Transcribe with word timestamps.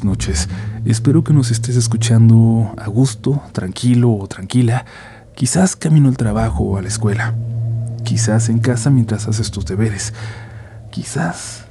noches. 0.00 0.48
Espero 0.84 1.22
que 1.22 1.32
nos 1.32 1.50
estés 1.50 1.76
escuchando 1.76 2.74
a 2.78 2.88
gusto, 2.88 3.42
tranquilo 3.52 4.12
o 4.12 4.26
tranquila, 4.26 4.86
quizás 5.34 5.76
camino 5.76 6.08
al 6.08 6.16
trabajo 6.16 6.64
o 6.64 6.76
a 6.78 6.82
la 6.82 6.88
escuela, 6.88 7.34
quizás 8.02 8.48
en 8.48 8.58
casa 8.58 8.90
mientras 8.90 9.28
haces 9.28 9.50
tus 9.50 9.66
deberes, 9.66 10.14
quizás 10.90 11.64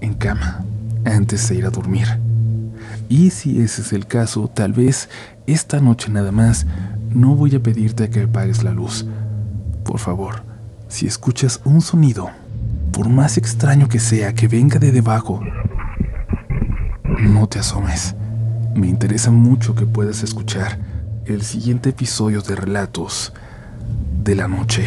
en 0.00 0.14
cama 0.14 0.64
antes 1.04 1.48
de 1.48 1.56
ir 1.56 1.66
a 1.66 1.70
dormir. 1.70 2.06
Y 3.08 3.30
si 3.30 3.60
ese 3.60 3.82
es 3.82 3.92
el 3.92 4.06
caso, 4.06 4.48
tal 4.48 4.72
vez 4.72 5.08
esta 5.46 5.80
noche 5.80 6.10
nada 6.10 6.32
más 6.32 6.66
no 7.10 7.34
voy 7.34 7.54
a 7.54 7.62
pedirte 7.62 8.10
que 8.10 8.22
apagues 8.22 8.62
la 8.62 8.72
luz. 8.72 9.06
Por 9.84 9.98
favor, 9.98 10.42
si 10.88 11.06
escuchas 11.06 11.60
un 11.64 11.80
sonido, 11.80 12.30
por 12.92 13.08
más 13.08 13.38
extraño 13.38 13.88
que 13.88 14.00
sea 14.00 14.34
que 14.34 14.48
venga 14.48 14.78
de 14.78 14.92
debajo, 14.92 15.40
no 17.18 17.46
te 17.48 17.58
asomes. 17.58 18.14
Me 18.74 18.88
interesa 18.88 19.30
mucho 19.30 19.74
que 19.74 19.86
puedas 19.86 20.22
escuchar 20.22 20.78
el 21.24 21.42
siguiente 21.42 21.90
episodio 21.90 22.42
de 22.42 22.54
Relatos 22.54 23.32
de 24.22 24.34
la 24.34 24.48
Noche. 24.48 24.86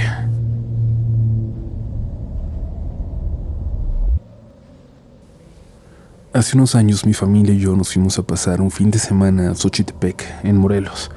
Hace 6.32 6.56
unos 6.56 6.76
años 6.76 7.06
mi 7.06 7.14
familia 7.14 7.54
y 7.54 7.60
yo 7.60 7.76
nos 7.76 7.94
fuimos 7.94 8.20
a 8.20 8.24
pasar 8.24 8.62
un 8.62 8.70
fin 8.70 8.92
de 8.92 9.00
semana 9.00 9.52
a 9.52 9.56
Xochitepec, 9.56 10.24
en 10.44 10.58
Morelos. 10.58 11.10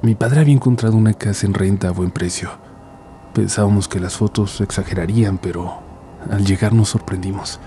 Mi 0.00 0.14
padre 0.14 0.40
había 0.40 0.54
encontrado 0.54 0.96
una 0.96 1.12
casa 1.12 1.46
en 1.46 1.54
renta 1.54 1.88
a 1.88 1.92
buen 1.92 2.10
precio. 2.10 2.50
Pensábamos 3.34 3.88
que 3.88 4.00
las 4.00 4.16
fotos 4.16 4.60
exagerarían, 4.60 5.38
pero 5.38 5.80
al 6.30 6.44
llegar 6.44 6.72
nos 6.72 6.88
sorprendimos. 6.88 7.60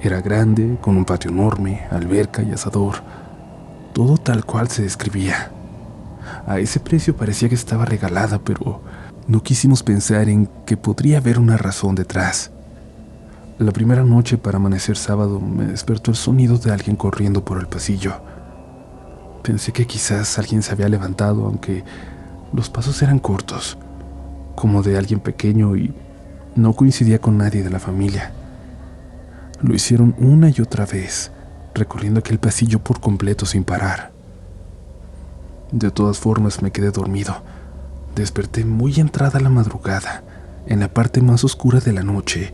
Era 0.00 0.20
grande, 0.20 0.78
con 0.80 0.96
un 0.96 1.04
patio 1.04 1.30
enorme, 1.30 1.86
alberca 1.90 2.42
y 2.42 2.52
asador. 2.52 2.96
Todo 3.92 4.16
tal 4.16 4.44
cual 4.44 4.68
se 4.68 4.82
describía. 4.82 5.50
A 6.46 6.60
ese 6.60 6.78
precio 6.78 7.16
parecía 7.16 7.48
que 7.48 7.56
estaba 7.56 7.84
regalada, 7.84 8.38
pero 8.38 8.80
no 9.26 9.42
quisimos 9.42 9.82
pensar 9.82 10.28
en 10.28 10.48
que 10.64 10.76
podría 10.76 11.18
haber 11.18 11.38
una 11.38 11.56
razón 11.56 11.96
detrás. 11.96 12.52
La 13.58 13.72
primera 13.72 14.04
noche 14.04 14.38
para 14.38 14.58
amanecer 14.58 14.96
sábado 14.96 15.40
me 15.40 15.66
despertó 15.66 16.12
el 16.12 16.16
sonido 16.16 16.58
de 16.58 16.70
alguien 16.70 16.94
corriendo 16.94 17.44
por 17.44 17.58
el 17.58 17.66
pasillo. 17.66 18.14
Pensé 19.42 19.72
que 19.72 19.86
quizás 19.86 20.38
alguien 20.38 20.62
se 20.62 20.70
había 20.70 20.88
levantado, 20.88 21.44
aunque 21.44 21.82
los 22.52 22.70
pasos 22.70 23.02
eran 23.02 23.18
cortos, 23.18 23.76
como 24.54 24.84
de 24.84 24.96
alguien 24.96 25.18
pequeño 25.18 25.74
y 25.76 25.92
no 26.54 26.72
coincidía 26.74 27.20
con 27.20 27.36
nadie 27.36 27.64
de 27.64 27.70
la 27.70 27.80
familia. 27.80 28.32
Lo 29.60 29.74
hicieron 29.74 30.14
una 30.18 30.50
y 30.50 30.60
otra 30.60 30.86
vez, 30.86 31.32
recorriendo 31.74 32.20
aquel 32.20 32.38
pasillo 32.38 32.78
por 32.78 33.00
completo 33.00 33.44
sin 33.44 33.64
parar. 33.64 34.12
De 35.72 35.90
todas 35.90 36.18
formas 36.18 36.62
me 36.62 36.70
quedé 36.70 36.90
dormido. 36.90 37.42
Desperté 38.14 38.64
muy 38.64 39.00
entrada 39.00 39.40
la 39.40 39.48
madrugada, 39.48 40.22
en 40.66 40.80
la 40.80 40.88
parte 40.88 41.20
más 41.20 41.42
oscura 41.44 41.80
de 41.80 41.92
la 41.92 42.02
noche, 42.02 42.52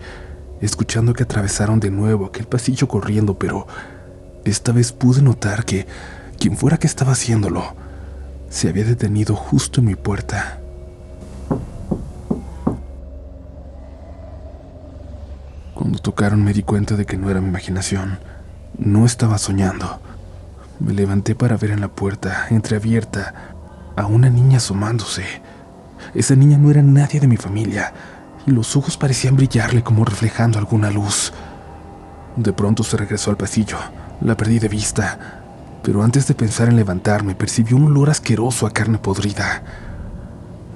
escuchando 0.60 1.12
que 1.12 1.24
atravesaron 1.24 1.78
de 1.78 1.90
nuevo 1.90 2.26
aquel 2.26 2.46
pasillo 2.46 2.88
corriendo, 2.88 3.38
pero 3.38 3.66
esta 4.44 4.72
vez 4.72 4.92
pude 4.92 5.20
notar 5.20 5.64
que 5.64 5.86
quien 6.38 6.56
fuera 6.56 6.78
que 6.78 6.86
estaba 6.86 7.12
haciéndolo 7.12 7.74
se 8.48 8.68
había 8.68 8.84
detenido 8.84 9.36
justo 9.36 9.80
en 9.80 9.86
mi 9.86 9.94
puerta. 9.94 10.63
Cuando 15.84 15.98
tocaron 15.98 16.42
me 16.42 16.54
di 16.54 16.62
cuenta 16.62 16.96
de 16.96 17.04
que 17.04 17.18
no 17.18 17.28
era 17.28 17.42
mi 17.42 17.48
imaginación. 17.48 18.18
No 18.78 19.04
estaba 19.04 19.36
soñando. 19.36 20.00
Me 20.80 20.94
levanté 20.94 21.34
para 21.34 21.58
ver 21.58 21.72
en 21.72 21.82
la 21.82 21.88
puerta, 21.88 22.46
entreabierta, 22.48 23.34
a 23.94 24.06
una 24.06 24.30
niña 24.30 24.56
asomándose. 24.56 25.24
Esa 26.14 26.36
niña 26.36 26.56
no 26.56 26.70
era 26.70 26.80
nadie 26.80 27.20
de 27.20 27.28
mi 27.28 27.36
familia, 27.36 27.92
y 28.46 28.52
los 28.52 28.76
ojos 28.76 28.96
parecían 28.96 29.36
brillarle 29.36 29.82
como 29.82 30.06
reflejando 30.06 30.58
alguna 30.58 30.90
luz. 30.90 31.34
De 32.36 32.54
pronto 32.54 32.82
se 32.82 32.96
regresó 32.96 33.28
al 33.28 33.36
pasillo. 33.36 33.76
La 34.22 34.38
perdí 34.38 34.60
de 34.60 34.68
vista, 34.68 35.42
pero 35.82 36.02
antes 36.02 36.26
de 36.26 36.34
pensar 36.34 36.68
en 36.68 36.76
levantarme 36.76 37.34
percibí 37.34 37.74
un 37.74 37.88
olor 37.88 38.08
asqueroso 38.08 38.66
a 38.66 38.70
carne 38.70 38.96
podrida. 38.96 39.62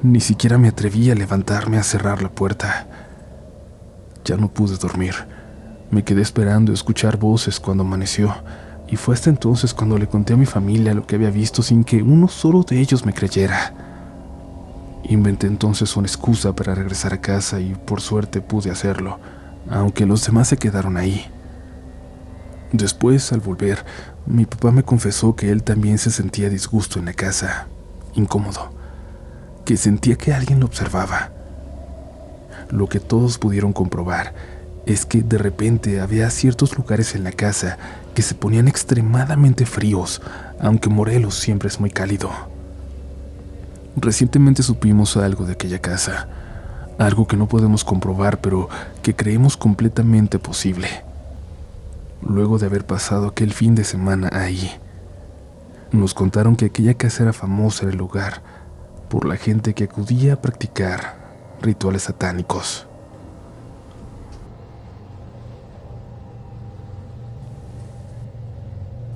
Ni 0.03 0.21
siquiera 0.21 0.59
me 0.59 0.69
atreví 0.69 1.11
a 1.11 1.15
levantarme 1.15 1.78
a 1.78 1.82
cerrar 1.82 2.21
la 2.21 2.28
puerta. 2.28 3.07
Ya 4.28 4.37
no 4.37 4.49
pude 4.49 4.77
dormir. 4.77 5.15
Me 5.91 6.05
quedé 6.05 6.21
esperando 6.21 6.71
escuchar 6.71 7.16
voces 7.16 7.59
cuando 7.59 7.83
amaneció, 7.83 8.34
y 8.87 8.97
fue 8.97 9.15
hasta 9.15 9.31
entonces 9.31 9.72
cuando 9.72 9.97
le 9.97 10.06
conté 10.06 10.34
a 10.34 10.37
mi 10.37 10.44
familia 10.44 10.93
lo 10.93 11.06
que 11.06 11.16
había 11.16 11.31
visto 11.31 11.62
sin 11.62 11.83
que 11.83 12.03
uno 12.03 12.28
solo 12.28 12.62
de 12.62 12.78
ellos 12.78 13.06
me 13.06 13.15
creyera. 13.15 13.72
Inventé 15.05 15.47
entonces 15.47 15.97
una 15.97 16.06
excusa 16.06 16.55
para 16.55 16.75
regresar 16.75 17.15
a 17.15 17.22
casa 17.22 17.59
y 17.59 17.75
por 17.75 18.03
suerte 18.03 18.43
pude 18.43 18.71
hacerlo, 18.71 19.19
aunque 19.71 20.05
los 20.05 20.27
demás 20.27 20.49
se 20.49 20.59
quedaron 20.59 20.99
ahí. 20.99 21.25
Después, 22.71 23.33
al 23.33 23.41
volver, 23.41 23.83
mi 24.27 24.44
papá 24.44 24.72
me 24.72 24.83
confesó 24.83 25.37
que 25.37 25.50
él 25.50 25.62
también 25.62 25.97
se 25.97 26.11
sentía 26.11 26.50
disgusto 26.50 26.99
en 26.99 27.06
la 27.06 27.15
casa, 27.15 27.67
incómodo, 28.12 28.72
que 29.65 29.78
sentía 29.78 30.17
que 30.17 30.34
alguien 30.34 30.61
lo 30.61 30.67
observaba 30.67 31.38
lo 32.71 32.89
que 32.89 33.01
todos 33.01 33.39
pudieron 33.39 33.73
comprobar 33.73 34.34
es 34.87 35.05
que 35.05 35.23
de 35.23 35.37
repente 35.37 36.01
había 36.01 36.31
ciertos 36.31 36.77
lugares 36.77 37.15
en 37.15 37.23
la 37.23 37.33
casa 37.33 37.77
que 38.15 38.23
se 38.23 38.34
ponían 38.34 38.69
extremadamente 38.69 39.67
fríos, 39.67 40.23
aunque 40.61 40.89
Morelos 40.89 41.34
siempre 41.34 41.69
es 41.69 41.79
muy 41.79 41.91
cálido. 41.91 42.31
Recientemente 43.97 44.62
supimos 44.62 45.17
algo 45.17 45.45
de 45.45 45.53
aquella 45.53 45.81
casa, 45.81 46.29
algo 46.99 47.27
que 47.27 47.37
no 47.37 47.49
podemos 47.49 47.84
comprobar, 47.84 48.41
pero 48.41 48.69
que 49.03 49.15
creemos 49.15 49.56
completamente 49.56 50.39
posible. 50.39 50.89
Luego 52.23 52.59
de 52.59 52.67
haber 52.67 52.87
pasado 52.87 53.27
aquel 53.27 53.53
fin 53.53 53.75
de 53.75 53.85
semana 53.85 54.31
ahí, 54.33 54.71
nos 55.93 56.15
contaron 56.15 56.56
que 56.56 56.67
aquella 56.67 56.95
casa 56.95 57.25
era 57.25 57.33
famosa 57.33 57.85
en 57.85 57.91
el 57.91 57.99
lugar 57.99 58.43
por 59.09 59.27
la 59.27 59.37
gente 59.37 59.75
que 59.75 59.85
acudía 59.85 60.35
a 60.35 60.41
practicar 60.41 61.18
rituales 61.62 62.02
satánicos. 62.02 62.86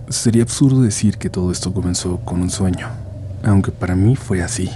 Sería 0.09 0.43
absurdo 0.43 0.83
decir 0.83 1.17
que 1.17 1.31
todo 1.31 1.51
esto 1.51 1.73
comenzó 1.73 2.19
con 2.19 2.43
un 2.43 2.51
sueño, 2.51 2.89
aunque 3.45 3.73
para 3.73 3.97
mí 3.97 4.15
fue 4.15 4.43
así. 4.43 4.71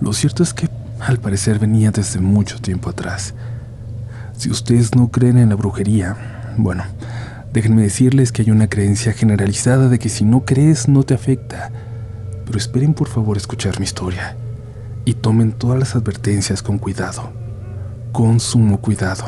Lo 0.00 0.12
cierto 0.12 0.42
es 0.42 0.52
que 0.52 0.68
al 1.00 1.18
parecer 1.18 1.58
venía 1.58 1.90
desde 1.90 2.20
mucho 2.20 2.60
tiempo 2.60 2.90
atrás. 2.90 3.34
Si 4.36 4.50
ustedes 4.50 4.94
no 4.94 5.10
creen 5.10 5.38
en 5.38 5.48
la 5.48 5.54
brujería, 5.54 6.54
bueno, 6.58 6.84
déjenme 7.52 7.82
decirles 7.82 8.30
que 8.30 8.42
hay 8.42 8.50
una 8.50 8.68
creencia 8.68 9.12
generalizada 9.12 9.88
de 9.88 9.98
que 9.98 10.08
si 10.08 10.24
no 10.24 10.44
crees 10.44 10.86
no 10.86 11.02
te 11.02 11.14
afecta. 11.14 11.70
Pero 12.44 12.58
esperen 12.58 12.92
por 12.92 13.08
favor 13.08 13.36
escuchar 13.36 13.78
mi 13.78 13.84
historia 13.84 14.36
y 15.04 15.14
tomen 15.14 15.52
todas 15.52 15.78
las 15.78 15.96
advertencias 15.96 16.62
con 16.62 16.78
cuidado, 16.78 17.30
con 18.12 18.40
sumo 18.40 18.80
cuidado. 18.80 19.24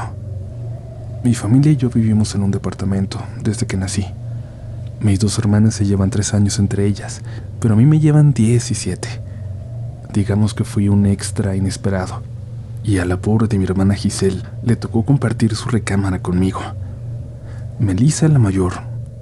Mi 1.25 1.35
familia 1.35 1.73
y 1.73 1.77
yo 1.77 1.91
vivimos 1.91 2.35
en 2.35 2.43
un 2.43 2.51
departamento 2.51 3.19
desde 3.43 3.67
que 3.67 3.77
nací. 3.77 4.07
Mis 5.01 5.19
dos 5.21 5.39
hermanas 5.39 5.75
se 5.75 5.87
llevan 5.87 6.11
tres 6.11 6.35
años 6.35 6.59
entre 6.59 6.87
ellas, 6.87 7.23
pero 7.61 7.75
a 7.75 7.77
mí 7.77 7.87
me 7.87 7.99
llevan 7.99 8.33
diez 8.33 8.71
y 8.71 8.75
siete. 8.75 9.09
Digamos 10.13 10.55
que 10.55 10.65
fui 10.65 10.89
un 10.89 11.07
extra 11.07 11.57
inesperado, 11.57 12.23
y 12.85 12.99
a 12.99 13.05
la 13.05 13.17
pobre 13.17 13.49
de 13.49 13.59
mi 13.59 13.65
hermana 13.65 13.95
Giselle 13.95 14.43
le 14.63 14.77
tocó 14.77 15.05
compartir 15.05 15.57
su 15.57 15.69
recámara 15.69 16.21
conmigo. 16.21 16.61
Melissa, 17.79 18.29
la 18.29 18.39
mayor, 18.39 18.75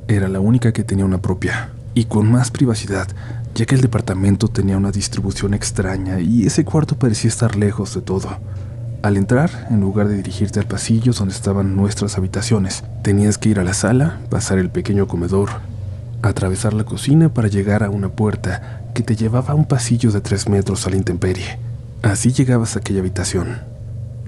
era 0.08 0.28
la 0.28 0.40
única 0.40 0.72
que 0.72 0.84
tenía 0.84 1.04
una 1.04 1.22
propia, 1.22 1.70
y 1.94 2.04
con 2.06 2.30
más 2.30 2.50
privacidad, 2.50 3.08
ya 3.54 3.66
que 3.66 3.74
el 3.74 3.80
departamento 3.80 4.48
tenía 4.48 4.76
una 4.76 4.90
distribución 4.90 5.54
extraña 5.54 6.20
y 6.20 6.46
ese 6.46 6.64
cuarto 6.64 6.96
parecía 6.96 7.28
estar 7.28 7.56
lejos 7.56 7.94
de 7.94 8.00
todo. 8.00 8.28
Al 9.02 9.16
entrar, 9.16 9.66
en 9.70 9.80
lugar 9.80 10.08
de 10.08 10.16
dirigirte 10.16 10.60
al 10.60 10.66
pasillo 10.66 11.12
donde 11.12 11.34
estaban 11.34 11.76
nuestras 11.76 12.16
habitaciones, 12.16 12.84
tenías 13.02 13.36
que 13.36 13.48
ir 13.48 13.58
a 13.58 13.64
la 13.64 13.74
sala, 13.74 14.20
pasar 14.30 14.58
el 14.58 14.70
pequeño 14.70 15.08
comedor, 15.08 15.50
atravesar 16.22 16.72
la 16.72 16.84
cocina 16.84 17.28
para 17.28 17.48
llegar 17.48 17.82
a 17.82 17.90
una 17.90 18.10
puerta 18.10 18.80
que 18.94 19.02
te 19.02 19.16
llevaba 19.16 19.52
a 19.52 19.56
un 19.56 19.64
pasillo 19.64 20.12
de 20.12 20.20
tres 20.20 20.48
metros 20.48 20.86
a 20.86 20.90
la 20.90 20.96
intemperie. 20.96 21.58
Así 22.02 22.32
llegabas 22.32 22.76
a 22.76 22.78
aquella 22.78 23.00
habitación. 23.00 23.58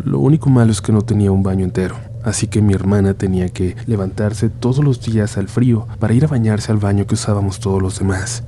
Lo 0.03 0.19
único 0.19 0.51
malo 0.51 0.73
es 0.73 0.81
que 0.81 0.93
no 0.93 1.03
tenía 1.03 1.31
un 1.31 1.45
baño 1.45 1.65
entero, 1.65 1.95
así 2.25 2.49
que 2.49 2.61
mi 2.61 2.75
hermana 2.75 3.15
tenía 3.15 3.49
que 3.49 3.77
levantarse 3.87 4.49
todos 4.49 4.85
los 4.85 5.01
días 5.01 5.39
al 5.39 5.49
frío 5.49 5.87
para 6.01 6.15
ir 6.15 6.25
a 6.25 6.29
bañarse 6.29 6.73
al 6.73 6.79
baño 6.79 7.07
que 7.07 7.15
usábamos 7.15 7.61
todos 7.61 7.81
los 7.81 8.01
demás. 8.01 8.43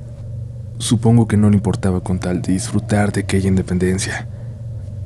Supongo 0.79 1.27
que 1.27 1.37
no 1.37 1.49
le 1.49 1.55
importaba 1.55 2.01
con 2.01 2.19
tal 2.19 2.41
disfrutar 2.41 3.11
de 3.11 3.21
aquella 3.21 3.47
independencia. 3.47 4.27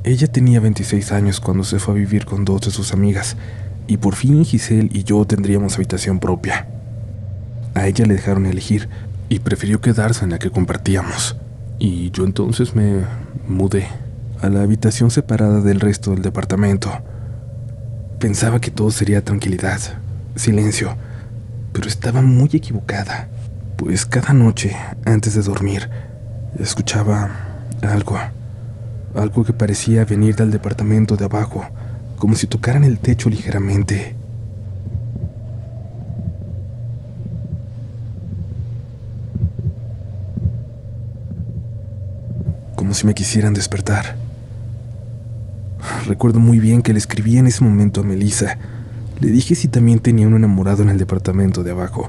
Ella 0.04 0.26
tenía 0.26 0.60
26 0.60 1.12
años 1.12 1.40
cuando 1.40 1.64
se 1.64 1.78
fue 1.78 1.94
a 1.94 1.96
vivir 1.96 2.26
con 2.26 2.44
dos 2.44 2.62
de 2.62 2.70
sus 2.70 2.92
amigas, 2.92 3.36
y 3.86 3.96
por 3.96 4.14
fin 4.14 4.44
Giselle 4.44 4.90
y 4.92 5.04
yo 5.04 5.24
tendríamos 5.24 5.76
habitación 5.76 6.18
propia. 6.18 6.66
A 7.74 7.86
ella 7.86 8.04
le 8.04 8.14
dejaron 8.14 8.46
elegir 8.46 8.88
y 9.28 9.38
prefirió 9.38 9.80
quedarse 9.80 10.24
en 10.24 10.30
la 10.30 10.38
que 10.38 10.50
compartíamos. 10.50 11.36
Y 11.78 12.10
yo 12.10 12.24
entonces 12.24 12.74
me 12.74 13.04
mudé 13.48 13.86
a 14.42 14.48
la 14.48 14.62
habitación 14.62 15.10
separada 15.10 15.60
del 15.62 15.80
resto 15.80 16.10
del 16.10 16.22
departamento. 16.22 16.90
Pensaba 18.18 18.60
que 18.60 18.70
todo 18.70 18.90
sería 18.90 19.24
tranquilidad, 19.24 19.80
silencio, 20.36 20.96
pero 21.72 21.88
estaba 21.88 22.20
muy 22.20 22.50
equivocada, 22.52 23.28
pues 23.84 24.06
cada 24.06 24.32
noche, 24.32 24.76
antes 25.04 25.34
de 25.34 25.42
dormir, 25.42 25.90
escuchaba 26.56 27.30
algo, 27.82 28.16
algo 29.12 29.44
que 29.44 29.52
parecía 29.52 30.04
venir 30.04 30.36
del 30.36 30.52
departamento 30.52 31.16
de 31.16 31.24
abajo, 31.24 31.64
como 32.16 32.36
si 32.36 32.46
tocaran 32.46 32.84
el 32.84 33.00
techo 33.00 33.28
ligeramente. 33.28 34.14
Como 42.76 42.94
si 42.94 43.04
me 43.04 43.14
quisieran 43.14 43.52
despertar. 43.52 44.14
Recuerdo 46.06 46.38
muy 46.38 46.60
bien 46.60 46.82
que 46.82 46.92
le 46.92 47.00
escribí 47.00 47.36
en 47.36 47.48
ese 47.48 47.64
momento 47.64 48.02
a 48.02 48.04
Melissa. 48.04 48.58
Le 49.18 49.28
dije 49.28 49.56
si 49.56 49.66
también 49.66 49.98
tenía 49.98 50.28
un 50.28 50.36
enamorado 50.36 50.84
en 50.84 50.88
el 50.88 50.98
departamento 50.98 51.64
de 51.64 51.72
abajo, 51.72 52.08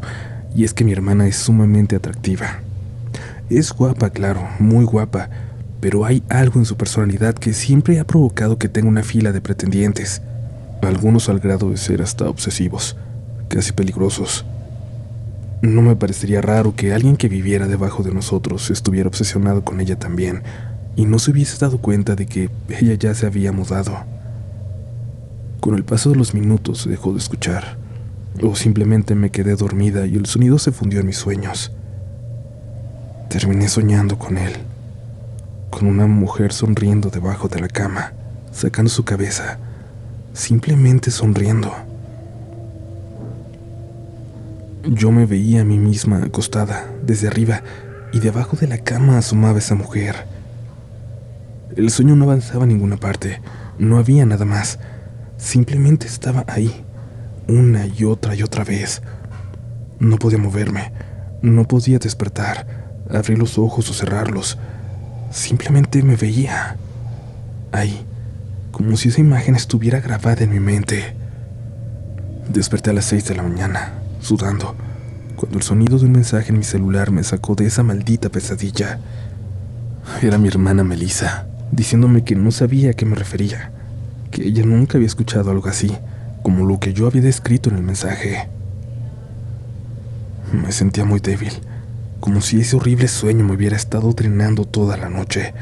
y 0.55 0.63
es 0.63 0.73
que 0.73 0.83
mi 0.83 0.91
hermana 0.91 1.27
es 1.27 1.37
sumamente 1.37 1.95
atractiva. 1.95 2.61
Es 3.49 3.71
guapa, 3.71 4.09
claro, 4.09 4.47
muy 4.59 4.85
guapa, 4.85 5.29
pero 5.79 6.05
hay 6.05 6.23
algo 6.29 6.59
en 6.59 6.65
su 6.65 6.77
personalidad 6.77 7.35
que 7.35 7.53
siempre 7.53 7.99
ha 7.99 8.07
provocado 8.07 8.57
que 8.57 8.69
tenga 8.69 8.87
una 8.87 9.03
fila 9.03 9.31
de 9.31 9.41
pretendientes, 9.41 10.21
algunos 10.81 11.29
al 11.29 11.39
grado 11.39 11.69
de 11.69 11.77
ser 11.77 12.01
hasta 12.01 12.29
obsesivos, 12.29 12.95
casi 13.47 13.71
peligrosos. 13.71 14.45
No 15.61 15.81
me 15.81 15.95
parecería 15.95 16.41
raro 16.41 16.75
que 16.75 16.93
alguien 16.93 17.15
que 17.15 17.29
viviera 17.29 17.67
debajo 17.67 18.03
de 18.03 18.13
nosotros 18.13 18.69
estuviera 18.69 19.07
obsesionado 19.07 19.63
con 19.63 19.79
ella 19.79 19.97
también, 19.97 20.43
y 20.95 21.05
no 21.05 21.19
se 21.19 21.31
hubiese 21.31 21.57
dado 21.57 21.79
cuenta 21.79 22.15
de 22.15 22.25
que 22.25 22.49
ella 22.69 22.93
ya 22.95 23.13
se 23.13 23.25
había 23.25 23.51
mudado. 23.51 23.97
Con 25.59 25.75
el 25.75 25.83
paso 25.83 26.09
de 26.09 26.17
los 26.17 26.33
minutos 26.33 26.87
dejó 26.87 27.13
de 27.13 27.19
escuchar, 27.19 27.77
o 28.41 28.55
simplemente 28.55 29.15
me 29.15 29.29
quedé 29.29 29.55
dormida 29.55 30.05
y 30.05 30.15
el 30.15 30.25
sonido 30.25 30.57
se 30.59 30.71
fundió 30.71 30.99
en 31.01 31.07
mis 31.07 31.17
sueños. 31.17 31.71
Terminé 33.29 33.67
soñando 33.67 34.17
con 34.17 34.37
él 34.37 34.53
con 35.73 35.87
una 35.87 36.05
mujer 36.05 36.53
sonriendo 36.53 37.09
debajo 37.09 37.47
de 37.47 37.59
la 37.59 37.67
cama, 37.67 38.13
sacando 38.51 38.91
su 38.91 39.05
cabeza, 39.05 39.57
simplemente 40.31 41.09
sonriendo. 41.09 41.73
Yo 44.83 45.11
me 45.11 45.25
veía 45.25 45.61
a 45.61 45.63
mí 45.63 45.79
misma 45.79 46.25
acostada, 46.25 46.85
desde 47.03 47.27
arriba, 47.27 47.63
y 48.11 48.19
debajo 48.19 48.55
de 48.55 48.67
la 48.67 48.77
cama 48.77 49.17
asomaba 49.17 49.57
esa 49.57 49.73
mujer. 49.73 50.27
El 51.75 51.89
sueño 51.89 52.15
no 52.15 52.25
avanzaba 52.25 52.65
a 52.65 52.67
ninguna 52.67 52.97
parte, 52.97 53.41
no 53.79 53.97
había 53.97 54.27
nada 54.27 54.45
más, 54.45 54.77
simplemente 55.37 56.05
estaba 56.05 56.45
ahí, 56.47 56.85
una 57.47 57.87
y 57.87 58.03
otra 58.03 58.35
y 58.35 58.43
otra 58.43 58.63
vez. 58.63 59.01
No 59.99 60.17
podía 60.17 60.37
moverme, 60.37 60.91
no 61.41 61.67
podía 61.67 61.99
despertar, 61.99 62.67
abrir 63.09 63.37
los 63.37 63.57
ojos 63.57 63.89
o 63.89 63.93
cerrarlos. 63.93 64.57
Simplemente 65.31 66.03
me 66.03 66.15
veía. 66.15 66.77
Ahí, 67.71 68.05
como 68.71 68.97
si 68.97 69.09
esa 69.09 69.21
imagen 69.21 69.55
estuviera 69.55 69.99
grabada 69.99 70.43
en 70.43 70.51
mi 70.51 70.59
mente. 70.59 71.15
Desperté 72.49 72.89
a 72.89 72.93
las 72.93 73.05
seis 73.05 73.25
de 73.25 73.35
la 73.35 73.43
mañana, 73.43 73.93
sudando, 74.19 74.75
cuando 75.35 75.57
el 75.57 75.63
sonido 75.63 75.97
de 75.97 76.05
un 76.05 76.11
mensaje 76.11 76.49
en 76.51 76.57
mi 76.57 76.63
celular 76.63 77.11
me 77.11 77.23
sacó 77.23 77.55
de 77.55 77.65
esa 77.65 77.83
maldita 77.83 78.29
pesadilla. 78.29 78.99
Era 80.21 80.37
mi 80.37 80.47
hermana 80.47 80.83
Melissa, 80.83 81.47
diciéndome 81.71 82.23
que 82.23 82.35
no 82.35 82.51
sabía 82.51 82.91
a 82.91 82.93
qué 82.93 83.05
me 83.05 83.15
refería, 83.15 83.71
que 84.31 84.45
ella 84.45 84.65
nunca 84.65 84.97
había 84.97 85.07
escuchado 85.07 85.51
algo 85.51 85.67
así, 85.67 85.97
como 86.43 86.65
lo 86.65 86.79
que 86.79 86.93
yo 86.93 87.07
había 87.07 87.21
descrito 87.21 87.69
en 87.69 87.77
el 87.77 87.83
mensaje. 87.83 88.47
Me 90.51 90.71
sentía 90.71 91.05
muy 91.05 91.19
débil 91.19 91.53
como 92.23 92.39
si 92.39 92.61
ese 92.61 92.77
horrible 92.77 93.09
sueño 93.09 93.43
me 93.43 93.53
hubiera 93.53 93.75
estado 93.75 94.13
drenando 94.13 94.63
toda 94.63 94.95
la 94.95 95.09
noche. 95.09 95.53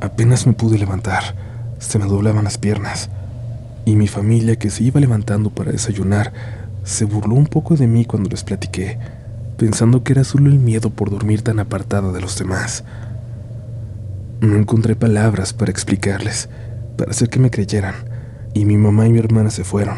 Apenas 0.00 0.46
me 0.46 0.52
pude 0.52 0.78
levantar, 0.78 1.34
se 1.80 1.98
me 1.98 2.04
doblaban 2.04 2.44
las 2.44 2.58
piernas, 2.58 3.10
y 3.84 3.96
mi 3.96 4.06
familia, 4.06 4.54
que 4.54 4.70
se 4.70 4.84
iba 4.84 5.00
levantando 5.00 5.50
para 5.50 5.72
desayunar, 5.72 6.32
se 6.84 7.06
burló 7.06 7.34
un 7.34 7.48
poco 7.48 7.74
de 7.74 7.88
mí 7.88 8.04
cuando 8.04 8.30
les 8.30 8.44
platiqué, 8.44 9.00
pensando 9.56 10.04
que 10.04 10.12
era 10.12 10.22
solo 10.22 10.48
el 10.48 10.60
miedo 10.60 10.90
por 10.90 11.10
dormir 11.10 11.42
tan 11.42 11.58
apartada 11.58 12.12
de 12.12 12.20
los 12.20 12.38
demás. 12.38 12.84
No 14.40 14.54
encontré 14.54 14.94
palabras 14.94 15.52
para 15.52 15.72
explicarles, 15.72 16.48
para 16.96 17.10
hacer 17.10 17.30
que 17.30 17.40
me 17.40 17.50
creyeran, 17.50 17.96
y 18.54 18.64
mi 18.64 18.78
mamá 18.78 19.06
y 19.06 19.12
mi 19.12 19.18
hermana 19.18 19.50
se 19.50 19.64
fueron. 19.64 19.96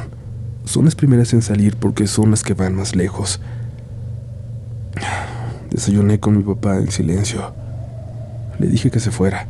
Son 0.64 0.86
las 0.86 0.96
primeras 0.96 1.32
en 1.32 1.42
salir 1.42 1.76
porque 1.76 2.06
son 2.06 2.30
las 2.30 2.42
que 2.42 2.54
van 2.54 2.74
más 2.74 2.96
lejos. 2.96 3.40
Desayuné 5.70 6.18
con 6.18 6.36
mi 6.36 6.42
papá 6.42 6.78
en 6.78 6.90
silencio. 6.90 7.54
Le 8.58 8.66
dije 8.66 8.90
que 8.90 8.98
se 8.98 9.10
fuera, 9.10 9.46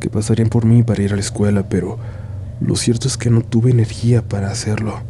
que 0.00 0.10
pasarían 0.10 0.48
por 0.48 0.66
mí 0.66 0.82
para 0.82 1.02
ir 1.02 1.12
a 1.12 1.16
la 1.16 1.22
escuela, 1.22 1.68
pero 1.68 1.98
lo 2.60 2.76
cierto 2.76 3.06
es 3.06 3.16
que 3.16 3.30
no 3.30 3.42
tuve 3.42 3.70
energía 3.70 4.22
para 4.22 4.50
hacerlo. 4.50 5.00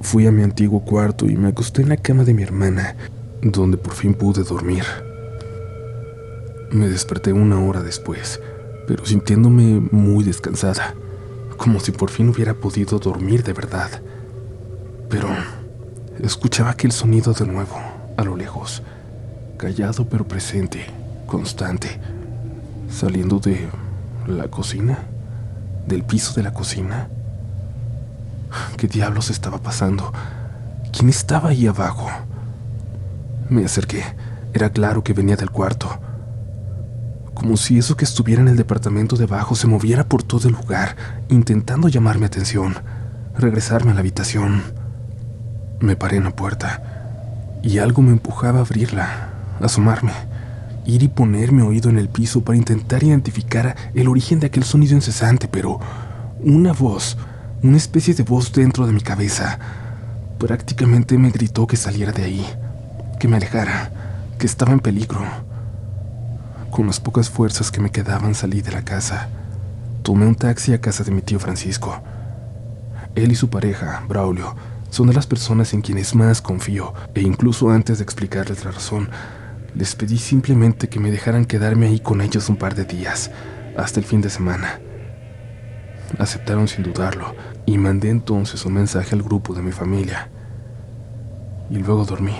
Fui 0.00 0.26
a 0.26 0.32
mi 0.32 0.42
antiguo 0.42 0.84
cuarto 0.84 1.26
y 1.28 1.36
me 1.36 1.48
acosté 1.48 1.82
en 1.82 1.88
la 1.88 1.96
cama 1.96 2.24
de 2.24 2.32
mi 2.32 2.42
hermana, 2.42 2.96
donde 3.42 3.76
por 3.76 3.92
fin 3.92 4.14
pude 4.14 4.44
dormir. 4.44 4.84
Me 6.70 6.88
desperté 6.88 7.32
una 7.32 7.60
hora 7.60 7.82
después, 7.82 8.40
pero 8.86 9.04
sintiéndome 9.04 9.80
muy 9.90 10.24
descansada, 10.24 10.94
como 11.56 11.80
si 11.80 11.92
por 11.92 12.10
fin 12.10 12.28
hubiera 12.28 12.54
podido 12.54 12.98
dormir 12.98 13.42
de 13.42 13.52
verdad. 13.52 13.90
Pero 15.08 15.28
escuchaba 16.20 16.70
aquel 16.70 16.92
sonido 16.92 17.32
de 17.32 17.46
nuevo, 17.46 17.80
a 18.16 18.24
lo 18.24 18.36
lejos 18.36 18.82
callado 19.62 20.08
pero 20.08 20.26
presente, 20.26 20.86
constante, 21.24 22.00
saliendo 22.90 23.38
de 23.38 23.68
la 24.26 24.48
cocina, 24.48 24.98
del 25.86 26.02
piso 26.02 26.32
de 26.34 26.42
la 26.42 26.52
cocina. 26.52 27.06
¿Qué 28.76 28.88
diablos 28.88 29.30
estaba 29.30 29.58
pasando? 29.58 30.12
¿Quién 30.92 31.08
estaba 31.08 31.50
ahí 31.50 31.68
abajo? 31.68 32.10
Me 33.50 33.64
acerqué. 33.64 34.02
Era 34.52 34.70
claro 34.70 35.04
que 35.04 35.12
venía 35.12 35.36
del 35.36 35.50
cuarto. 35.50 35.96
Como 37.34 37.56
si 37.56 37.78
eso 37.78 37.96
que 37.96 38.04
estuviera 38.04 38.42
en 38.42 38.48
el 38.48 38.56
departamento 38.56 39.16
de 39.16 39.24
abajo 39.24 39.54
se 39.54 39.66
moviera 39.66 40.04
por 40.04 40.22
todo 40.22 40.48
el 40.48 40.54
lugar, 40.54 40.96
intentando 41.28 41.88
llamar 41.88 42.18
mi 42.18 42.26
atención, 42.26 42.76
regresarme 43.36 43.90
a 43.90 43.94
la 43.94 44.00
habitación. 44.00 44.62
Me 45.80 45.96
paré 45.96 46.18
en 46.18 46.24
la 46.24 46.36
puerta 46.36 47.60
y 47.62 47.78
algo 47.78 48.02
me 48.02 48.12
empujaba 48.12 48.58
a 48.58 48.62
abrirla 48.62 49.32
asomarme, 49.60 50.12
ir 50.84 51.02
y 51.02 51.08
ponerme 51.08 51.62
oído 51.62 51.90
en 51.90 51.98
el 51.98 52.08
piso 52.08 52.42
para 52.42 52.58
intentar 52.58 53.02
identificar 53.02 53.76
el 53.94 54.08
origen 54.08 54.40
de 54.40 54.46
aquel 54.46 54.64
sonido 54.64 54.94
incesante, 54.94 55.48
pero 55.48 55.80
una 56.40 56.72
voz, 56.72 57.16
una 57.62 57.76
especie 57.76 58.14
de 58.14 58.24
voz 58.24 58.52
dentro 58.52 58.86
de 58.86 58.92
mi 58.92 59.00
cabeza, 59.00 59.58
prácticamente 60.38 61.16
me 61.18 61.30
gritó 61.30 61.66
que 61.66 61.76
saliera 61.76 62.12
de 62.12 62.24
ahí, 62.24 62.46
que 63.18 63.28
me 63.28 63.36
alejara, 63.36 63.92
que 64.38 64.46
estaba 64.46 64.72
en 64.72 64.80
peligro. 64.80 65.20
Con 66.72 66.86
las 66.86 67.00
pocas 67.00 67.28
fuerzas 67.28 67.70
que 67.70 67.82
me 67.82 67.90
quedaban 67.90 68.34
salí 68.34 68.62
de 68.62 68.72
la 68.72 68.82
casa. 68.82 69.28
Tomé 70.02 70.26
un 70.26 70.34
taxi 70.34 70.72
a 70.72 70.80
casa 70.80 71.04
de 71.04 71.10
mi 71.10 71.20
tío 71.20 71.38
Francisco. 71.38 72.02
Él 73.14 73.30
y 73.30 73.34
su 73.34 73.50
pareja, 73.50 74.02
Braulio, 74.08 74.56
son 74.88 75.08
de 75.08 75.12
las 75.12 75.26
personas 75.26 75.74
en 75.74 75.82
quienes 75.82 76.14
más 76.14 76.40
confío, 76.40 76.94
e 77.14 77.20
incluso 77.20 77.68
antes 77.68 77.98
de 77.98 78.04
explicarles 78.04 78.64
la 78.64 78.70
razón, 78.70 79.10
les 79.74 79.94
pedí 79.94 80.16
simplemente 80.16 80.88
que 80.88 80.98
me 80.98 81.10
dejaran 81.10 81.44
quedarme 81.44 81.88
ahí 81.88 82.00
con 82.00 82.22
ellos 82.22 82.48
un 82.48 82.56
par 82.56 82.74
de 82.74 82.86
días, 82.86 83.30
hasta 83.76 84.00
el 84.00 84.06
fin 84.06 84.22
de 84.22 84.30
semana. 84.30 84.80
Aceptaron 86.18 86.68
sin 86.68 86.84
dudarlo 86.84 87.34
y 87.66 87.76
mandé 87.76 88.08
entonces 88.08 88.64
un 88.64 88.72
mensaje 88.72 89.14
al 89.14 89.22
grupo 89.22 89.52
de 89.52 89.60
mi 89.60 89.72
familia. 89.72 90.30
Y 91.68 91.76
luego 91.76 92.06
dormí. 92.06 92.36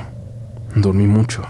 Dormí 0.75 1.07
mucho. 1.07 1.43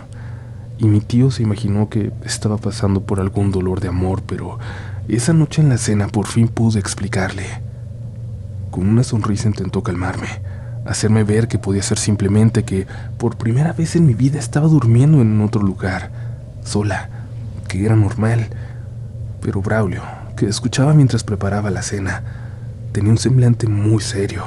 Y 0.82 0.86
mi 0.88 1.00
tío 1.00 1.30
se 1.30 1.44
imaginó 1.44 1.88
que 1.88 2.12
estaba 2.24 2.58
pasando 2.58 3.02
por 3.02 3.20
algún 3.20 3.52
dolor 3.52 3.78
de 3.78 3.86
amor, 3.86 4.22
pero 4.26 4.58
esa 5.06 5.32
noche 5.32 5.62
en 5.62 5.68
la 5.68 5.78
cena 5.78 6.08
por 6.08 6.26
fin 6.26 6.48
pude 6.48 6.80
explicarle. 6.80 7.46
Con 8.72 8.88
una 8.88 9.04
sonrisa 9.04 9.46
intentó 9.46 9.82
calmarme 9.82 10.26
hacerme 10.84 11.24
ver 11.24 11.48
que 11.48 11.58
podía 11.58 11.82
ser 11.82 11.98
simplemente 11.98 12.64
que 12.64 12.86
por 13.18 13.36
primera 13.36 13.72
vez 13.72 13.96
en 13.96 14.06
mi 14.06 14.14
vida 14.14 14.38
estaba 14.38 14.66
durmiendo 14.66 15.20
en 15.20 15.40
otro 15.40 15.62
lugar, 15.62 16.10
sola, 16.64 17.08
que 17.68 17.84
era 17.84 17.96
normal. 17.96 18.48
Pero 19.40 19.62
Braulio, 19.62 20.02
que 20.36 20.46
escuchaba 20.46 20.94
mientras 20.94 21.24
preparaba 21.24 21.70
la 21.70 21.82
cena, 21.82 22.22
tenía 22.92 23.10
un 23.10 23.18
semblante 23.18 23.66
muy 23.66 24.02
serio. 24.02 24.44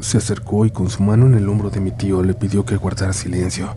Se 0.00 0.18
acercó 0.18 0.66
y 0.66 0.70
con 0.70 0.90
su 0.90 1.02
mano 1.02 1.26
en 1.26 1.34
el 1.34 1.48
hombro 1.48 1.70
de 1.70 1.80
mi 1.80 1.92
tío 1.92 2.22
le 2.22 2.34
pidió 2.34 2.64
que 2.64 2.76
guardara 2.76 3.12
silencio. 3.12 3.74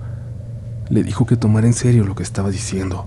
Le 0.89 1.03
dijo 1.03 1.25
que 1.25 1.35
tomara 1.35 1.67
en 1.67 1.73
serio 1.73 2.05
lo 2.05 2.15
que 2.15 2.23
estaba 2.23 2.49
diciendo, 2.49 3.05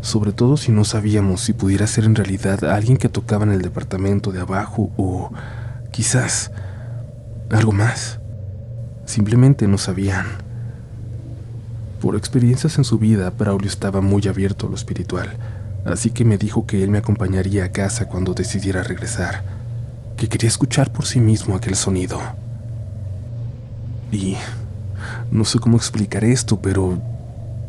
sobre 0.00 0.32
todo 0.32 0.56
si 0.56 0.70
no 0.70 0.84
sabíamos 0.84 1.40
si 1.40 1.52
pudiera 1.52 1.86
ser 1.86 2.04
en 2.04 2.14
realidad 2.14 2.62
alguien 2.64 2.96
que 2.96 3.08
tocaba 3.08 3.44
en 3.44 3.52
el 3.52 3.62
departamento 3.62 4.30
de 4.30 4.40
abajo 4.40 4.90
o 4.96 5.32
quizás 5.90 6.52
algo 7.50 7.72
más. 7.72 8.20
Simplemente 9.04 9.66
no 9.66 9.78
sabían. 9.78 10.26
Por 12.00 12.14
experiencias 12.14 12.78
en 12.78 12.84
su 12.84 12.98
vida, 12.98 13.30
Braulio 13.30 13.68
estaba 13.68 14.00
muy 14.00 14.28
abierto 14.28 14.66
a 14.66 14.70
lo 14.70 14.76
espiritual, 14.76 15.36
así 15.84 16.10
que 16.10 16.24
me 16.24 16.38
dijo 16.38 16.66
que 16.66 16.84
él 16.84 16.90
me 16.90 16.98
acompañaría 16.98 17.64
a 17.64 17.72
casa 17.72 18.06
cuando 18.06 18.34
decidiera 18.34 18.82
regresar, 18.82 19.42
que 20.16 20.28
quería 20.28 20.48
escuchar 20.48 20.92
por 20.92 21.06
sí 21.06 21.20
mismo 21.20 21.56
aquel 21.56 21.74
sonido. 21.74 22.20
Y 24.12 24.36
no 25.30 25.44
sé 25.44 25.58
cómo 25.58 25.76
explicar 25.76 26.22
esto, 26.22 26.60
pero 26.60 27.00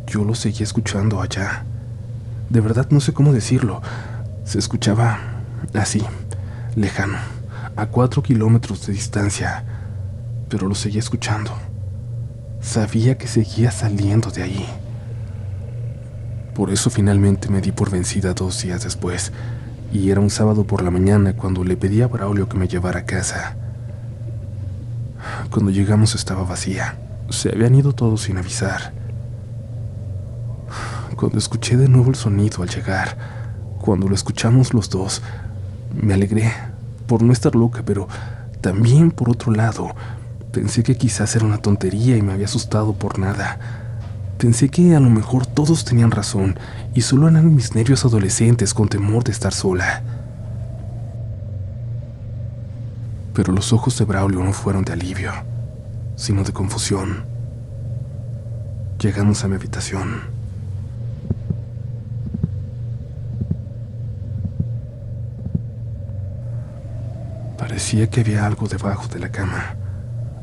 yo 0.08 0.24
lo 0.24 0.34
seguía 0.34 0.64
escuchando 0.64 1.22
allá. 1.22 1.66
De 2.50 2.62
verdad 2.62 2.88
no 2.90 3.02
sé 3.02 3.14
cómo 3.14 3.34
decirlo. 3.34 3.82
Se 4.46 4.58
escuchaba 4.58 5.20
así, 5.74 6.02
lejano, 6.76 7.18
a 7.76 7.88
cuatro 7.88 8.24
kilómetros 8.24 8.88
de 8.88 8.94
distancia, 8.94 9.66
pero 10.50 10.68
lo 10.68 10.76
seguía 10.76 11.00
escuchando. 11.00 11.52
Sabía 12.62 13.18
que 13.18 13.28
seguía 13.28 13.70
saliendo 13.72 14.32
de 14.32 14.44
ahí. 14.44 14.66
Por 16.56 16.72
eso 16.72 16.90
finalmente 16.90 17.50
me 17.50 17.62
di 17.62 17.72
por 17.72 17.92
vencida 17.92 18.34
dos 18.34 18.62
días 18.62 18.84
después, 18.84 19.34
y 19.92 20.10
era 20.10 20.22
un 20.22 20.30
sábado 20.30 20.66
por 20.66 20.82
la 20.82 20.90
mañana 20.90 21.34
cuando 21.34 21.64
le 21.64 21.78
pedí 21.78 22.02
a 22.02 22.08
Braulio 22.08 22.48
que 22.48 22.58
me 22.58 22.68
llevara 22.68 23.02
a 23.02 23.06
casa. 23.06 23.58
Cuando 25.52 25.72
llegamos 25.72 26.16
estaba 26.16 26.44
vacía. 26.44 26.98
Se 27.30 27.50
habían 27.50 27.76
ido 27.76 27.94
todos 27.94 28.22
sin 28.22 28.38
avisar. 28.38 28.97
Cuando 31.18 31.40
escuché 31.40 31.76
de 31.78 31.90
nuevo 31.90 32.12
el 32.12 32.16
sonido 32.16 32.62
al 32.62 32.70
llegar, 32.70 33.18
cuando 33.82 34.08
lo 34.08 34.14
escuchamos 34.14 34.76
los 34.76 34.92
dos, 34.92 35.24
me 36.00 36.14
alegré 36.14 36.54
por 37.08 37.24
no 37.24 37.34
estar 37.34 37.56
loca, 37.56 37.82
pero 37.84 38.08
también 38.62 39.10
por 39.10 39.28
otro 39.28 39.52
lado, 39.52 39.96
pensé 40.52 40.84
que 40.84 40.96
quizás 40.96 41.36
era 41.36 41.44
una 41.44 41.58
tontería 41.58 42.16
y 42.18 42.22
me 42.22 42.34
había 42.34 42.46
asustado 42.46 42.94
por 42.94 43.18
nada. 43.18 43.58
Pensé 44.38 44.70
que 44.70 44.96
a 44.96 45.00
lo 45.00 45.10
mejor 45.10 45.48
todos 45.48 45.86
tenían 45.86 46.12
razón 46.12 46.60
y 46.94 47.02
solo 47.02 47.28
eran 47.28 47.56
mis 47.56 47.74
nervios 47.74 48.06
adolescentes 48.06 48.76
con 48.76 48.88
temor 48.88 49.24
de 49.24 49.32
estar 49.32 49.56
sola. 49.56 50.04
Pero 53.34 53.54
los 53.54 53.74
ojos 53.74 53.98
de 53.98 54.06
Braulio 54.06 54.44
no 54.44 54.54
fueron 54.54 54.86
de 54.86 54.94
alivio, 54.94 55.32
sino 56.16 56.44
de 56.44 56.54
confusión. 56.54 57.26
Llegamos 59.00 59.44
a 59.44 59.48
mi 59.48 59.56
habitación. 59.56 60.37
Parecía 67.88 68.10
que 68.10 68.20
había 68.20 68.46
algo 68.46 68.68
debajo 68.68 69.08
de 69.08 69.18
la 69.18 69.32
cama. 69.32 69.78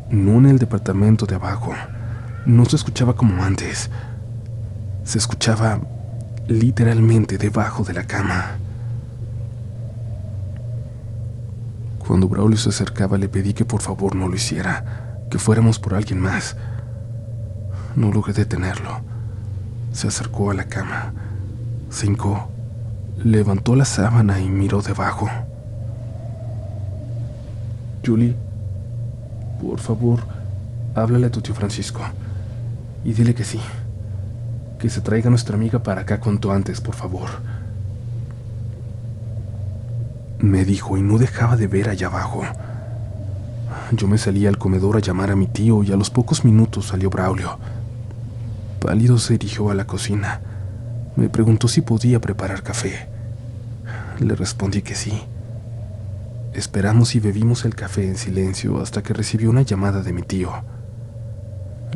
No 0.08 0.38
en 0.38 0.46
el 0.46 0.58
departamento 0.58 1.26
de 1.26 1.34
abajo. 1.34 1.74
No 2.46 2.64
se 2.64 2.76
escuchaba 2.76 3.16
como 3.16 3.44
antes. 3.44 3.90
Se 5.04 5.18
escuchaba 5.18 5.78
literalmente 6.48 7.36
debajo 7.36 7.84
de 7.84 7.92
la 7.92 8.04
cama. 8.04 8.56
Cuando 11.98 12.28
Braulio 12.28 12.56
se 12.56 12.70
acercaba 12.70 13.18
le 13.18 13.28
pedí 13.28 13.52
que 13.52 13.66
por 13.66 13.82
favor 13.82 14.16
no 14.16 14.26
lo 14.26 14.36
hiciera, 14.36 15.26
que 15.30 15.38
fuéramos 15.38 15.78
por 15.78 15.92
alguien 15.92 16.20
más. 16.20 16.56
No 17.94 18.10
logré 18.10 18.32
detenerlo. 18.32 19.02
Se 19.92 20.08
acercó 20.08 20.50
a 20.50 20.54
la 20.54 20.64
cama, 20.64 21.12
se 21.90 22.06
hincó, 22.06 22.48
levantó 23.22 23.76
la 23.76 23.84
sábana 23.84 24.40
y 24.40 24.48
miró 24.48 24.80
debajo. 24.80 25.28
Julie, 28.04 28.34
por 29.62 29.78
favor, 29.80 30.20
háblale 30.94 31.26
a 31.26 31.30
tu 31.30 31.40
tío 31.40 31.54
Francisco 31.54 32.02
y 33.04 33.12
dile 33.12 33.34
que 33.34 33.44
sí, 33.44 33.60
que 34.78 34.90
se 34.90 35.00
traiga 35.00 35.30
nuestra 35.30 35.56
amiga 35.56 35.82
para 35.82 36.02
acá 36.02 36.20
cuanto 36.20 36.52
antes, 36.52 36.80
por 36.80 36.94
favor. 36.94 37.30
Me 40.38 40.64
dijo 40.64 40.98
y 40.98 41.02
no 41.02 41.16
dejaba 41.18 41.56
de 41.56 41.66
ver 41.66 41.88
allá 41.88 42.08
abajo. 42.08 42.42
Yo 43.92 44.06
me 44.08 44.18
salí 44.18 44.46
al 44.46 44.58
comedor 44.58 44.96
a 44.96 45.00
llamar 45.00 45.30
a 45.30 45.36
mi 45.36 45.46
tío 45.46 45.82
y 45.82 45.92
a 45.92 45.96
los 45.96 46.10
pocos 46.10 46.44
minutos 46.44 46.88
salió 46.88 47.08
Braulio. 47.08 47.58
Pálido 48.80 49.18
se 49.18 49.34
dirigió 49.34 49.70
a 49.70 49.74
la 49.74 49.86
cocina. 49.86 50.40
Me 51.16 51.28
preguntó 51.28 51.68
si 51.68 51.80
podía 51.80 52.20
preparar 52.20 52.62
café. 52.62 53.08
Le 54.20 54.34
respondí 54.34 54.82
que 54.82 54.94
sí. 54.94 55.22
Esperamos 56.54 57.16
y 57.16 57.20
bebimos 57.20 57.64
el 57.64 57.74
café 57.74 58.06
en 58.06 58.16
silencio 58.16 58.80
hasta 58.80 59.02
que 59.02 59.12
recibió 59.12 59.50
una 59.50 59.62
llamada 59.62 60.02
de 60.02 60.12
mi 60.12 60.22
tío. 60.22 60.52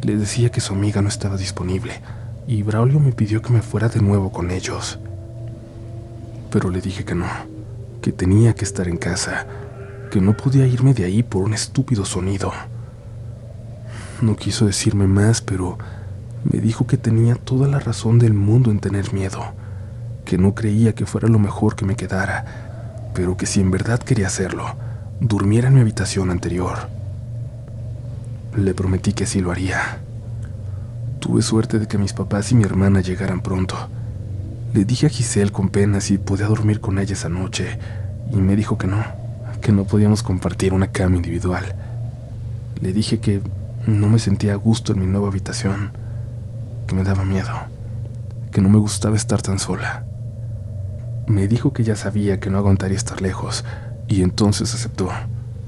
Le 0.03 0.17
decía 0.17 0.51
que 0.51 0.61
su 0.61 0.75
amiga 0.75 1.01
no 1.01 1.09
estaba 1.09 1.37
disponible 1.37 2.01
y 2.49 2.65
Braulio 2.65 2.99
me 2.99 3.13
pidió 3.13 3.41
que 3.41 3.53
me 3.53 3.63
fuera 3.63 3.89
de 3.89 4.03
nuevo 4.03 4.33
con 4.33 4.51
ellos. 4.51 4.99
Pero 6.51 6.71
le 6.71 6.81
dije 6.81 7.05
que 7.05 7.15
no, 7.15 7.29
que 8.03 8.11
tenía 8.11 8.53
que 8.55 8.65
estar 8.65 8.89
en 8.89 8.97
casa, 8.97 9.47
que 10.11 10.21
no 10.21 10.37
podía 10.37 10.67
irme 10.67 10.93
de 10.93 11.05
ahí 11.05 11.23
por 11.23 11.45
un 11.45 11.55
estúpido 11.55 12.05
sonido. 12.05 12.51
No 14.21 14.35
quiso 14.35 14.67
decirme 14.67 15.07
más, 15.07 15.41
pero 15.41 15.79
me 16.43 16.59
dijo 16.59 16.85
que 16.89 16.97
tenía 16.97 17.37
toda 17.37 17.69
la 17.69 17.79
razón 17.79 18.19
del 18.19 18.35
mundo 18.35 18.73
en 18.73 18.81
tener 18.81 19.13
miedo, 19.13 19.41
que 20.25 20.37
no 20.37 20.57
creía 20.57 20.97
que 20.97 21.07
fuera 21.07 21.29
lo 21.29 21.39
mejor 21.39 21.77
que 21.77 21.85
me 21.85 21.95
quedara 21.95 22.68
pero 23.19 23.37
que 23.37 23.47
si 23.47 23.61
en 23.61 23.73
verdad 23.73 23.99
quería 23.99 24.29
hacerlo, 24.29 24.77
durmiera 25.19 25.67
en 25.67 25.75
mi 25.75 25.81
habitación 25.81 26.31
anterior. 26.31 26.89
Le 28.57 28.75
prometí 28.75 29.13
que 29.13 29.27
sí 29.27 29.41
lo 29.41 29.51
haría. 29.51 29.99
Tuve 31.19 31.43
suerte 31.43 31.81
de 31.81 31.89
que 31.89 31.99
mis 31.99 32.13
papás 32.13 32.53
y 32.53 32.55
mi 32.55 32.63
hermana 32.63 33.01
llegaran 33.01 33.41
pronto. 33.41 33.75
Le 34.73 34.85
dije 34.85 35.07
a 35.07 35.11
Giselle 35.11 35.51
con 35.51 35.69
pena 35.69 36.01
si 36.01 36.17
podía 36.17 36.47
dormir 36.47 36.81
con 36.81 37.01
ella 37.01 37.15
esa 37.15 37.29
noche, 37.29 37.81
y 38.31 38.37
me 38.37 38.55
dijo 38.55 38.79
que 38.79 38.87
no, 38.87 39.03
que 39.61 39.73
no 39.73 39.83
podíamos 39.83 40.23
compartir 40.23 40.73
una 40.73 40.93
cama 40.93 41.17
individual. 41.17 41.75
Le 42.81 42.93
dije 42.93 43.19
que 43.19 43.43
no 43.89 44.09
me 44.09 44.21
sentía 44.21 44.53
a 44.53 44.63
gusto 44.63 44.93
en 44.93 45.01
mi 45.01 45.07
nueva 45.07 45.27
habitación, 45.27 45.91
que 46.87 46.95
me 46.95 47.03
daba 47.03 47.25
miedo, 47.25 47.51
que 48.53 48.61
no 48.61 48.69
me 48.69 48.79
gustaba 48.79 49.17
estar 49.17 49.43
tan 49.43 49.59
sola. 49.59 50.08
Me 51.29 51.47
dijo 51.47 51.75
que 51.75 51.85
ya 51.85 51.95
sabía 51.95 52.41
que 52.41 52.49
no 52.49 52.57
aguantaría 52.57 52.97
estar 52.97 53.21
lejos, 53.21 53.63
y 54.09 54.23
entonces 54.23 54.75
aceptó. 54.75 55.11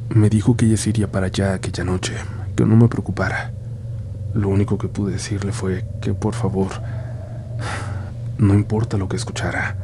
Me 0.09 0.31
dijo 0.31 0.57
que 0.57 0.65
ella 0.65 0.79
se 0.79 0.89
iría 0.89 1.13
para 1.13 1.27
allá 1.27 1.53
aquella 1.53 1.85
noche, 1.85 2.15
que 2.57 2.65
no 2.65 2.77
me 2.77 2.89
preocupara. 2.89 3.53
Lo 4.33 4.49
único 4.49 4.79
que 4.79 4.89
pude 4.89 5.13
decirle 5.13 5.53
fue 5.53 5.85
que 6.01 6.15
por 6.15 6.33
favor, 6.33 6.71
no 8.39 8.55
importa 8.55 8.97
lo 8.97 9.07
que 9.07 9.17
escuchara, 9.17 9.77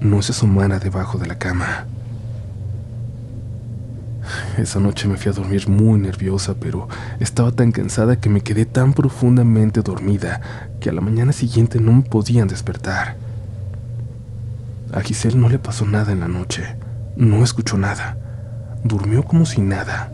no 0.00 0.22
se 0.22 0.30
asomara 0.30 0.78
debajo 0.78 1.18
de 1.18 1.26
la 1.26 1.36
cama. 1.36 1.86
Esa 4.56 4.78
noche 4.78 5.08
me 5.08 5.16
fui 5.16 5.32
a 5.32 5.34
dormir 5.34 5.68
muy 5.68 5.98
nerviosa, 5.98 6.54
pero 6.54 6.88
estaba 7.18 7.50
tan 7.50 7.72
cansada 7.72 8.20
que 8.20 8.30
me 8.30 8.40
quedé 8.40 8.66
tan 8.66 8.92
profundamente 8.92 9.82
dormida 9.82 10.40
que 10.78 10.90
a 10.90 10.92
la 10.92 11.00
mañana 11.00 11.32
siguiente 11.32 11.80
no 11.80 11.92
me 11.92 12.02
podían 12.02 12.46
despertar. 12.46 13.25
A 14.92 15.00
Giselle 15.00 15.36
no 15.36 15.48
le 15.48 15.58
pasó 15.58 15.84
nada 15.84 16.12
en 16.12 16.20
la 16.20 16.28
noche. 16.28 16.76
No 17.16 17.42
escuchó 17.42 17.76
nada. 17.76 18.16
Durmió 18.84 19.22
como 19.22 19.46
si 19.46 19.60
nada. 19.60 20.12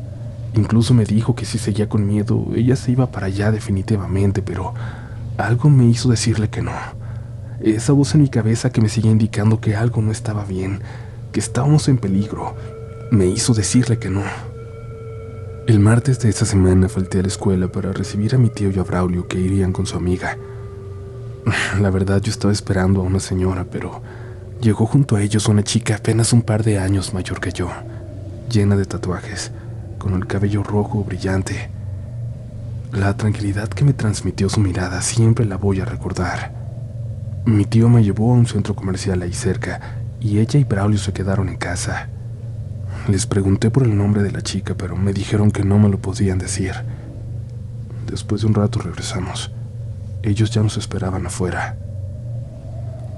Incluso 0.54 0.94
me 0.94 1.04
dijo 1.04 1.34
que 1.34 1.44
si 1.44 1.58
seguía 1.58 1.88
con 1.88 2.06
miedo, 2.06 2.46
ella 2.54 2.76
se 2.76 2.92
iba 2.92 3.10
para 3.10 3.26
allá 3.26 3.50
definitivamente, 3.50 4.42
pero 4.42 4.74
algo 5.38 5.70
me 5.70 5.86
hizo 5.86 6.08
decirle 6.08 6.48
que 6.48 6.62
no. 6.62 6.72
Esa 7.60 7.92
voz 7.92 8.14
en 8.14 8.22
mi 8.22 8.28
cabeza 8.28 8.70
que 8.70 8.80
me 8.80 8.88
seguía 8.88 9.10
indicando 9.10 9.60
que 9.60 9.76
algo 9.76 10.02
no 10.02 10.10
estaba 10.10 10.44
bien, 10.44 10.80
que 11.32 11.40
estábamos 11.40 11.88
en 11.88 11.98
peligro, 11.98 12.54
me 13.10 13.26
hizo 13.26 13.54
decirle 13.54 13.98
que 13.98 14.10
no. 14.10 14.22
El 15.66 15.78
martes 15.78 16.18
de 16.18 16.28
esa 16.28 16.44
semana 16.44 16.88
falté 16.88 17.20
a 17.20 17.22
la 17.22 17.28
escuela 17.28 17.70
para 17.70 17.92
recibir 17.92 18.34
a 18.34 18.38
mi 18.38 18.50
tío 18.50 18.70
y 18.70 18.78
a 18.78 18.82
Braulio 18.82 19.28
que 19.28 19.38
irían 19.38 19.72
con 19.72 19.86
su 19.86 19.96
amiga. 19.96 20.36
La 21.80 21.90
verdad 21.90 22.20
yo 22.20 22.30
estaba 22.30 22.52
esperando 22.52 23.00
a 23.00 23.04
una 23.04 23.20
señora, 23.20 23.64
pero 23.70 24.02
Llegó 24.62 24.86
junto 24.86 25.16
a 25.16 25.22
ellos 25.22 25.48
una 25.48 25.64
chica 25.64 25.96
apenas 25.96 26.32
un 26.32 26.42
par 26.42 26.62
de 26.62 26.78
años 26.78 27.12
mayor 27.12 27.40
que 27.40 27.50
yo, 27.50 27.68
llena 28.48 28.76
de 28.76 28.84
tatuajes, 28.84 29.50
con 29.98 30.14
el 30.14 30.28
cabello 30.28 30.62
rojo 30.62 31.02
brillante. 31.02 31.68
La 32.92 33.16
tranquilidad 33.16 33.68
que 33.68 33.82
me 33.84 33.92
transmitió 33.92 34.48
su 34.48 34.60
mirada 34.60 35.02
siempre 35.02 35.46
la 35.46 35.56
voy 35.56 35.80
a 35.80 35.84
recordar. 35.84 36.52
Mi 37.44 37.64
tío 37.64 37.88
me 37.88 38.04
llevó 38.04 38.30
a 38.30 38.36
un 38.36 38.46
centro 38.46 38.76
comercial 38.76 39.20
ahí 39.22 39.32
cerca 39.32 39.96
y 40.20 40.38
ella 40.38 40.60
y 40.60 40.64
Braulio 40.64 41.00
se 41.00 41.12
quedaron 41.12 41.48
en 41.48 41.56
casa. 41.56 42.08
Les 43.08 43.26
pregunté 43.26 43.68
por 43.68 43.82
el 43.82 43.96
nombre 43.96 44.22
de 44.22 44.30
la 44.30 44.42
chica, 44.42 44.76
pero 44.76 44.94
me 44.94 45.12
dijeron 45.12 45.50
que 45.50 45.64
no 45.64 45.80
me 45.80 45.88
lo 45.88 45.98
podían 45.98 46.38
decir. 46.38 46.72
Después 48.06 48.42
de 48.42 48.46
un 48.46 48.54
rato 48.54 48.78
regresamos. 48.78 49.50
Ellos 50.22 50.52
ya 50.52 50.62
nos 50.62 50.76
esperaban 50.76 51.26
afuera. 51.26 51.76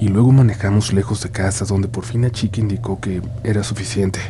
Y 0.04 0.08
luego 0.08 0.32
manejamos 0.32 0.92
lejos 0.92 1.22
de 1.22 1.30
casa 1.30 1.64
donde 1.64 1.88
por 1.88 2.04
fin 2.04 2.20
la 2.20 2.30
chica 2.30 2.60
indicó 2.60 3.00
que 3.00 3.22
era 3.42 3.64
suficiente. 3.64 4.20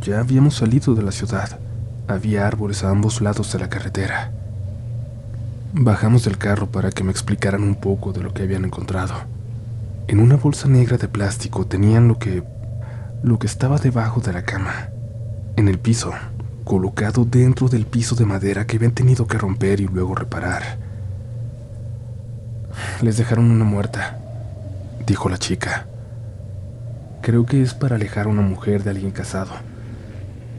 Ya 0.00 0.20
habíamos 0.20 0.54
salido 0.54 0.94
de 0.94 1.02
la 1.02 1.10
ciudad. 1.10 1.58
Había 2.06 2.46
árboles 2.46 2.84
a 2.84 2.90
ambos 2.90 3.20
lados 3.20 3.52
de 3.52 3.58
la 3.58 3.68
carretera. 3.68 4.30
Bajamos 5.72 6.22
del 6.22 6.38
carro 6.38 6.68
para 6.68 6.92
que 6.92 7.02
me 7.02 7.10
explicaran 7.10 7.64
un 7.64 7.74
poco 7.74 8.12
de 8.12 8.22
lo 8.22 8.32
que 8.32 8.44
habían 8.44 8.64
encontrado. 8.64 9.14
En 10.06 10.20
una 10.20 10.36
bolsa 10.36 10.68
negra 10.68 10.98
de 10.98 11.08
plástico 11.08 11.66
tenían 11.66 12.06
lo 12.06 12.20
que 12.20 12.44
lo 13.24 13.40
que 13.40 13.48
estaba 13.48 13.78
debajo 13.78 14.20
de 14.20 14.34
la 14.34 14.44
cama, 14.44 14.90
en 15.56 15.66
el 15.66 15.80
piso, 15.80 16.12
colocado 16.62 17.24
dentro 17.24 17.66
del 17.66 17.86
piso 17.86 18.14
de 18.14 18.24
madera 18.24 18.68
que 18.68 18.76
habían 18.76 18.92
tenido 18.92 19.26
que 19.26 19.36
romper 19.36 19.80
y 19.80 19.88
luego 19.88 20.14
reparar. 20.14 20.78
Les 23.02 23.16
dejaron 23.16 23.50
una 23.50 23.64
muerta, 23.64 24.20
dijo 25.06 25.28
la 25.28 25.38
chica. 25.38 25.86
Creo 27.22 27.46
que 27.46 27.62
es 27.62 27.74
para 27.74 27.96
alejar 27.96 28.26
a 28.26 28.30
una 28.30 28.42
mujer 28.42 28.82
de 28.82 28.90
alguien 28.90 29.12
casado. 29.12 29.52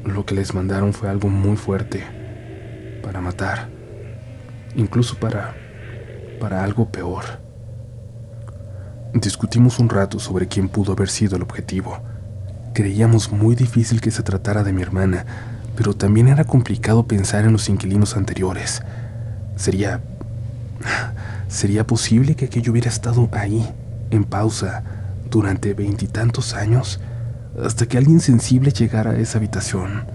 Lo 0.03 0.25
que 0.25 0.35
les 0.35 0.53
mandaron 0.53 0.93
fue 0.93 1.09
algo 1.09 1.29
muy 1.29 1.57
fuerte, 1.57 2.03
para 3.03 3.21
matar, 3.21 3.69
incluso 4.75 5.17
para 5.19 5.53
para 6.39 6.63
algo 6.63 6.89
peor. 6.89 7.23
Discutimos 9.13 9.79
un 9.79 9.89
rato 9.89 10.19
sobre 10.19 10.47
quién 10.47 10.69
pudo 10.69 10.93
haber 10.93 11.09
sido 11.09 11.35
el 11.35 11.41
objetivo. 11.41 11.99
Creíamos 12.73 13.31
muy 13.31 13.55
difícil 13.55 14.01
que 14.01 14.11
se 14.11 14.23
tratara 14.23 14.63
de 14.63 14.73
mi 14.73 14.81
hermana, 14.81 15.25
pero 15.75 15.95
también 15.95 16.27
era 16.27 16.43
complicado 16.43 17.07
pensar 17.07 17.45
en 17.45 17.53
los 17.53 17.69
inquilinos 17.69 18.15
anteriores. 18.15 18.81
Sería... 19.55 20.01
¿Sería 21.47 21.87
posible 21.87 22.35
que 22.35 22.45
aquello 22.45 22.73
hubiera 22.73 22.89
estado 22.89 23.29
ahí, 23.31 23.65
en 24.11 24.23
pausa, 24.23 24.83
durante 25.29 25.73
veintitantos 25.73 26.53
años, 26.53 26.99
hasta 27.63 27.85
que 27.85 27.97
alguien 27.97 28.19
sensible 28.19 28.71
llegara 28.71 29.11
a 29.11 29.17
esa 29.17 29.37
habitación? 29.37 30.05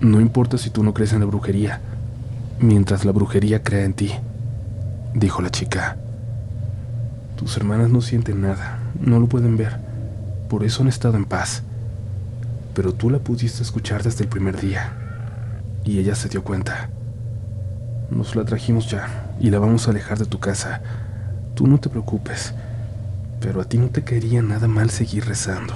No 0.00 0.20
importa 0.20 0.58
si 0.58 0.70
tú 0.70 0.82
no 0.82 0.92
crees 0.94 1.12
en 1.12 1.20
la 1.20 1.26
brujería, 1.26 1.80
mientras 2.58 3.04
la 3.04 3.12
brujería 3.12 3.62
crea 3.62 3.84
en 3.84 3.94
ti, 3.94 4.12
dijo 5.14 5.42
la 5.42 5.50
chica. 5.50 5.96
Tus 7.36 7.56
hermanas 7.56 7.90
no 7.90 8.00
sienten 8.00 8.42
nada, 8.42 8.78
no 9.00 9.18
lo 9.18 9.28
pueden 9.28 9.56
ver, 9.56 9.78
por 10.48 10.64
eso 10.64 10.82
han 10.82 10.88
estado 10.88 11.16
en 11.16 11.24
paz. 11.24 11.62
Pero 12.74 12.92
tú 12.92 13.08
la 13.08 13.18
pudiste 13.18 13.62
escuchar 13.62 14.02
desde 14.02 14.24
el 14.24 14.28
primer 14.28 14.60
día, 14.60 14.92
y 15.84 15.98
ella 15.98 16.14
se 16.14 16.28
dio 16.28 16.44
cuenta. 16.44 16.90
Nos 18.10 18.36
la 18.36 18.44
trajimos 18.44 18.90
ya, 18.90 19.23
y 19.40 19.50
la 19.50 19.58
vamos 19.58 19.86
a 19.86 19.90
alejar 19.90 20.18
de 20.18 20.26
tu 20.26 20.38
casa. 20.38 20.82
Tú 21.54 21.66
no 21.66 21.78
te 21.78 21.88
preocupes, 21.88 22.54
pero 23.40 23.60
a 23.60 23.64
ti 23.64 23.78
no 23.78 23.88
te 23.88 24.02
caería 24.02 24.42
nada 24.42 24.68
mal 24.68 24.90
seguir 24.90 25.26
rezando. 25.26 25.74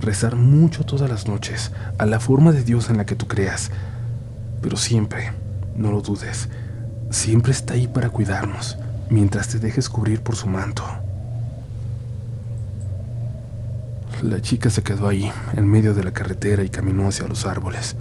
Rezar 0.00 0.36
mucho 0.36 0.84
todas 0.84 1.08
las 1.08 1.26
noches, 1.26 1.72
a 1.98 2.06
la 2.06 2.20
forma 2.20 2.52
de 2.52 2.62
Dios 2.62 2.90
en 2.90 2.98
la 2.98 3.06
que 3.06 3.16
tú 3.16 3.26
creas. 3.26 3.70
Pero 4.60 4.76
siempre, 4.76 5.32
no 5.74 5.90
lo 5.90 6.02
dudes, 6.02 6.48
siempre 7.10 7.52
está 7.52 7.74
ahí 7.74 7.88
para 7.88 8.10
cuidarnos 8.10 8.78
mientras 9.08 9.48
te 9.48 9.58
dejes 9.58 9.88
cubrir 9.88 10.20
por 10.20 10.36
su 10.36 10.48
manto. 10.48 10.84
La 14.22 14.40
chica 14.40 14.70
se 14.70 14.82
quedó 14.82 15.08
ahí, 15.08 15.30
en 15.54 15.66
medio 15.66 15.94
de 15.94 16.02
la 16.02 16.12
carretera, 16.12 16.62
y 16.62 16.70
caminó 16.70 17.08
hacia 17.08 17.28
los 17.28 17.46
árboles. 17.46 17.96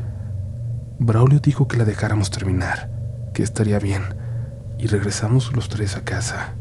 Braulio 0.97 1.39
dijo 1.39 1.67
que 1.67 1.77
la 1.77 1.83
dejáramos 1.83 2.31
terminar, 2.31 2.89
que 3.33 3.43
estaría 3.43 3.79
bien, 3.79 4.03
y 4.85 4.87
regresamos 4.87 5.51
los 5.55 5.67
tres 5.67 5.97
a 5.97 6.03
casa. 6.03 6.53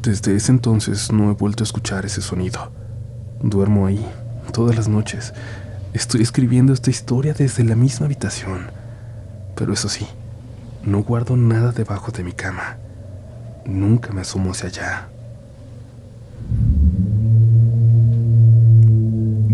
Desde 0.00 0.36
ese 0.36 0.52
entonces 0.52 1.10
no 1.10 1.28
he 1.28 1.34
vuelto 1.34 1.64
a 1.64 1.66
escuchar 1.66 2.06
ese 2.06 2.22
sonido. 2.22 2.70
Duermo 3.42 3.84
ahí, 3.84 4.06
todas 4.52 4.76
las 4.76 4.86
noches. 4.86 5.34
Estoy 5.92 6.22
escribiendo 6.22 6.72
esta 6.72 6.90
historia 6.90 7.34
desde 7.34 7.64
la 7.64 7.74
misma 7.74 8.06
habitación. 8.06 8.70
Pero 9.56 9.72
eso 9.72 9.88
sí, 9.88 10.06
no 10.84 11.02
guardo 11.02 11.36
nada 11.36 11.72
debajo 11.72 12.12
de 12.12 12.22
mi 12.22 12.32
cama. 12.32 12.76
Nunca 13.64 14.12
me 14.12 14.20
asomo 14.20 14.52
hacia 14.52 14.68
allá. 14.68 15.08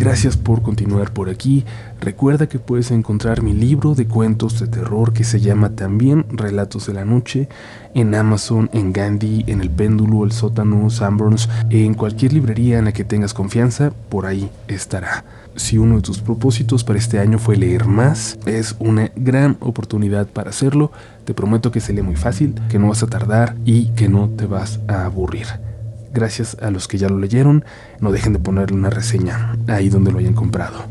Gracias 0.03 0.37
por 0.37 0.63
continuar 0.63 1.13
por 1.13 1.31
aquí. 1.31 1.65
Recuerda 2.01 2.49
que 2.49 2.59
puedes 2.59 2.91
encontrar 2.91 3.41
mi 3.41 3.53
libro 3.53 3.95
de 3.95 4.09
cuentos 4.09 4.59
de 4.59 4.67
terror 4.67 5.13
que 5.13 5.23
se 5.23 5.41
llama 5.41 5.77
también 5.77 6.27
Relatos 6.29 6.89
de 6.89 6.95
la 6.95 7.05
Noche 7.05 7.49
en 7.95 8.13
Amazon, 8.17 8.69
en 8.73 8.93
Gandhi, 8.93 9.45
en 9.47 9.61
El 9.61 9.71
Péndulo, 9.71 10.25
El 10.25 10.33
Sótano, 10.33 10.91
Sanborns, 10.91 11.49
en 11.71 11.95
cualquier 11.95 12.33
librería 12.33 12.81
en 12.81 12.87
la 12.87 12.93
que 12.93 13.05
tengas 13.05 13.33
confianza, 13.33 13.93
por 14.09 14.27
ahí 14.27 14.51
estará. 14.67 15.25
Si 15.55 15.79
uno 15.79 15.95
de 15.95 16.03
tus 16.03 16.19
propósitos 16.19 16.83
para 16.83 16.99
este 16.99 17.21
año 17.21 17.39
fue 17.39 17.57
leer 17.57 17.85
más, 17.85 18.41
es 18.45 18.75
una 18.81 19.13
gran 19.15 19.57
oportunidad 19.61 20.27
para 20.27 20.51
hacerlo. 20.51 20.91
Te 21.25 21.33
prometo 21.33 21.71
que 21.71 21.79
se 21.79 21.93
lee 21.93 22.03
muy 22.03 22.17
fácil, 22.17 22.61
que 22.69 22.81
no 22.81 22.89
vas 22.89 23.05
a 23.05 23.07
tardar 23.07 23.55
y 23.65 23.91
que 23.91 24.09
no 24.09 24.29
te 24.31 24.47
vas 24.47 24.81
a 24.89 25.05
aburrir. 25.05 25.47
Gracias 26.13 26.57
a 26.61 26.71
los 26.71 26.89
que 26.89 26.99
ya 26.99 27.09
lo 27.09 27.19
leyeron, 27.19 27.65
no 28.01 28.13
dejen 28.13 28.33
de 28.33 28.39
ponerle 28.39 28.77
una 28.77 28.91
reseña 28.91 29.57
ahí 29.69 29.89
donde 29.89 30.13
lo 30.13 30.19
hayan 30.19 30.35
comprado. 30.35 30.85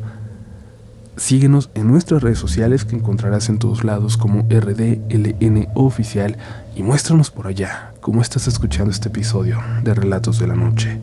Síguenos 1.18 1.70
en 1.76 1.88
nuestras 1.88 2.24
redes 2.24 2.40
sociales 2.40 2.86
que 2.86 2.96
encontrarás 2.96 3.50
en 3.50 3.60
todos 3.60 3.84
lados 3.84 4.18
como 4.18 4.42
RDLN 4.50 5.68
Oficial 5.76 6.38
y 6.76 6.84
muéstranos 6.84 7.30
por 7.30 7.48
allá 7.48 7.94
cómo 8.02 8.22
estás 8.22 8.48
escuchando 8.48 8.92
este 8.92 9.10
episodio 9.10 9.60
de 9.84 9.94
Relatos 9.94 10.40
de 10.40 10.48
la 10.48 10.56
Noche. 10.56 11.00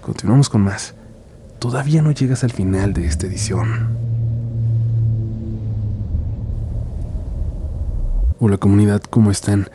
Continuamos 0.00 0.48
con 0.48 0.62
más 0.62 0.94
todavía 1.58 2.02
no 2.02 2.12
llegas 2.12 2.44
al 2.44 2.52
final 2.52 2.92
de 2.92 3.06
esta 3.06 3.26
edición. 3.26 3.88
Hola 8.38 8.58
comunidad, 8.58 9.02
¿cómo 9.02 9.30
están? 9.30 9.68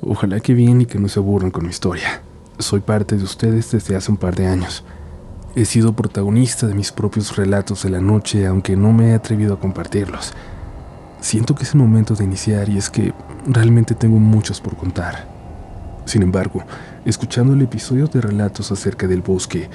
Ojalá 0.00 0.40
que 0.40 0.54
bien 0.54 0.80
y 0.80 0.86
que 0.86 0.98
no 0.98 1.08
se 1.08 1.20
aburran 1.20 1.50
con 1.50 1.64
mi 1.64 1.70
historia. 1.70 2.22
Soy 2.58 2.80
parte 2.80 3.16
de 3.16 3.24
ustedes 3.24 3.70
desde 3.70 3.96
hace 3.96 4.10
un 4.10 4.16
par 4.16 4.34
de 4.34 4.46
años. 4.46 4.82
He 5.54 5.66
sido 5.66 5.92
protagonista 5.92 6.66
de 6.66 6.74
mis 6.74 6.90
propios 6.90 7.36
relatos 7.36 7.82
de 7.82 7.90
la 7.90 8.00
noche, 8.00 8.46
aunque 8.46 8.76
no 8.76 8.92
me 8.92 9.10
he 9.10 9.14
atrevido 9.14 9.54
a 9.54 9.60
compartirlos. 9.60 10.32
Siento 11.20 11.54
que 11.54 11.64
es 11.64 11.74
el 11.74 11.80
momento 11.80 12.14
de 12.14 12.24
iniciar 12.24 12.70
y 12.70 12.78
es 12.78 12.88
que 12.88 13.12
realmente 13.46 13.94
tengo 13.94 14.18
muchos 14.18 14.62
por 14.62 14.74
contar. 14.74 15.28
Sin 16.06 16.22
embargo, 16.22 16.62
escuchando 17.04 17.52
el 17.52 17.60
episodio 17.60 18.06
de 18.06 18.22
relatos 18.22 18.72
acerca 18.72 19.06
del 19.06 19.20
bosque, 19.20 19.68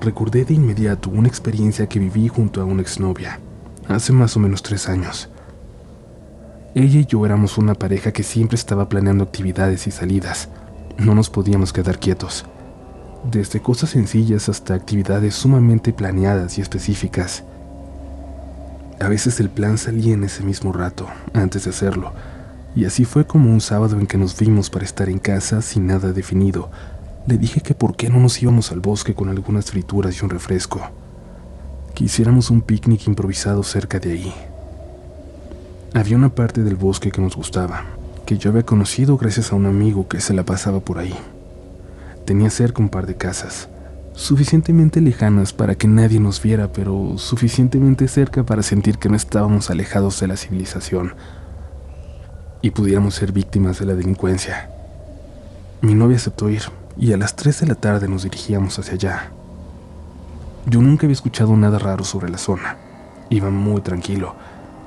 recordé 0.00 0.44
de 0.44 0.54
inmediato 0.54 1.10
una 1.10 1.26
experiencia 1.26 1.88
que 1.88 1.98
viví 1.98 2.28
junto 2.28 2.60
a 2.60 2.64
una 2.64 2.82
exnovia, 2.82 3.40
hace 3.88 4.12
más 4.12 4.36
o 4.36 4.40
menos 4.40 4.62
tres 4.62 4.88
años. 4.88 5.28
Ella 6.74 7.00
y 7.00 7.06
yo 7.06 7.26
éramos 7.26 7.58
una 7.58 7.74
pareja 7.74 8.12
que 8.12 8.22
siempre 8.22 8.54
estaba 8.54 8.88
planeando 8.88 9.24
actividades 9.24 9.88
y 9.88 9.90
salidas. 9.90 10.48
No 10.98 11.14
nos 11.14 11.30
podíamos 11.30 11.72
quedar 11.72 12.00
quietos. 12.00 12.44
Desde 13.22 13.62
cosas 13.62 13.90
sencillas 13.90 14.48
hasta 14.48 14.74
actividades 14.74 15.36
sumamente 15.36 15.92
planeadas 15.92 16.58
y 16.58 16.60
específicas. 16.60 17.44
A 18.98 19.08
veces 19.08 19.38
el 19.38 19.48
plan 19.48 19.78
salía 19.78 20.14
en 20.14 20.24
ese 20.24 20.42
mismo 20.42 20.72
rato, 20.72 21.06
antes 21.34 21.64
de 21.64 21.70
hacerlo, 21.70 22.12
y 22.74 22.84
así 22.84 23.04
fue 23.04 23.28
como 23.28 23.48
un 23.48 23.60
sábado 23.60 23.96
en 23.96 24.08
que 24.08 24.18
nos 24.18 24.36
vimos 24.36 24.70
para 24.70 24.84
estar 24.84 25.08
en 25.08 25.20
casa 25.20 25.62
sin 25.62 25.86
nada 25.86 26.12
definido, 26.12 26.68
le 27.28 27.38
dije 27.38 27.60
que 27.60 27.74
por 27.74 27.94
qué 27.94 28.08
no 28.08 28.18
nos 28.18 28.42
íbamos 28.42 28.72
al 28.72 28.80
bosque 28.80 29.14
con 29.14 29.28
algunas 29.28 29.70
frituras 29.70 30.20
y 30.20 30.24
un 30.24 30.30
refresco. 30.30 30.80
Quisiéramos 31.94 32.50
un 32.50 32.60
picnic 32.60 33.06
improvisado 33.06 33.62
cerca 33.62 34.00
de 34.00 34.12
ahí. 34.12 34.34
Había 35.94 36.16
una 36.16 36.34
parte 36.34 36.64
del 36.64 36.74
bosque 36.74 37.12
que 37.12 37.20
nos 37.20 37.36
gustaba, 37.36 37.84
que 38.28 38.36
yo 38.36 38.50
había 38.50 38.66
conocido 38.66 39.16
gracias 39.16 39.52
a 39.52 39.56
un 39.56 39.64
amigo 39.64 40.06
que 40.06 40.20
se 40.20 40.34
la 40.34 40.44
pasaba 40.44 40.80
por 40.80 40.98
ahí. 40.98 41.14
Tenía 42.26 42.50
cerca 42.50 42.82
un 42.82 42.90
par 42.90 43.06
de 43.06 43.16
casas, 43.16 43.70
suficientemente 44.12 45.00
lejanas 45.00 45.54
para 45.54 45.76
que 45.76 45.88
nadie 45.88 46.20
nos 46.20 46.42
viera, 46.42 46.70
pero 46.70 47.16
suficientemente 47.16 48.06
cerca 48.06 48.44
para 48.44 48.62
sentir 48.62 48.98
que 48.98 49.08
no 49.08 49.16
estábamos 49.16 49.70
alejados 49.70 50.20
de 50.20 50.26
la 50.26 50.36
civilización 50.36 51.14
y 52.60 52.68
pudiéramos 52.72 53.14
ser 53.14 53.32
víctimas 53.32 53.78
de 53.78 53.86
la 53.86 53.94
delincuencia. 53.94 54.68
Mi 55.80 55.94
novia 55.94 56.18
aceptó 56.18 56.50
ir, 56.50 56.64
y 56.98 57.14
a 57.14 57.16
las 57.16 57.34
3 57.34 57.60
de 57.60 57.66
la 57.66 57.76
tarde 57.76 58.08
nos 58.08 58.24
dirigíamos 58.24 58.78
hacia 58.78 58.92
allá. 58.92 59.32
Yo 60.66 60.82
nunca 60.82 61.06
había 61.06 61.14
escuchado 61.14 61.56
nada 61.56 61.78
raro 61.78 62.04
sobre 62.04 62.28
la 62.28 62.36
zona. 62.36 62.76
Iba 63.30 63.48
muy 63.48 63.80
tranquilo 63.80 64.34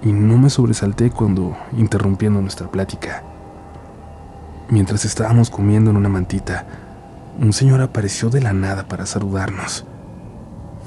y 0.03 0.13
no 0.13 0.37
me 0.37 0.51
sobresalté 0.51 1.09
cuando, 1.09 1.57
interrumpiendo 1.75 2.39
nuestra 2.39 2.69
plática, 2.69 3.23
mientras 4.71 5.05
estábamos 5.05 5.49
comiendo 5.49 5.91
en 5.91 5.97
una 5.97 6.09
mantita, 6.09 6.65
un 7.39 7.53
señor 7.53 7.81
apareció 7.81 8.29
de 8.29 8.41
la 8.41 8.53
nada 8.53 8.87
para 8.87 9.05
saludarnos. 9.05 9.85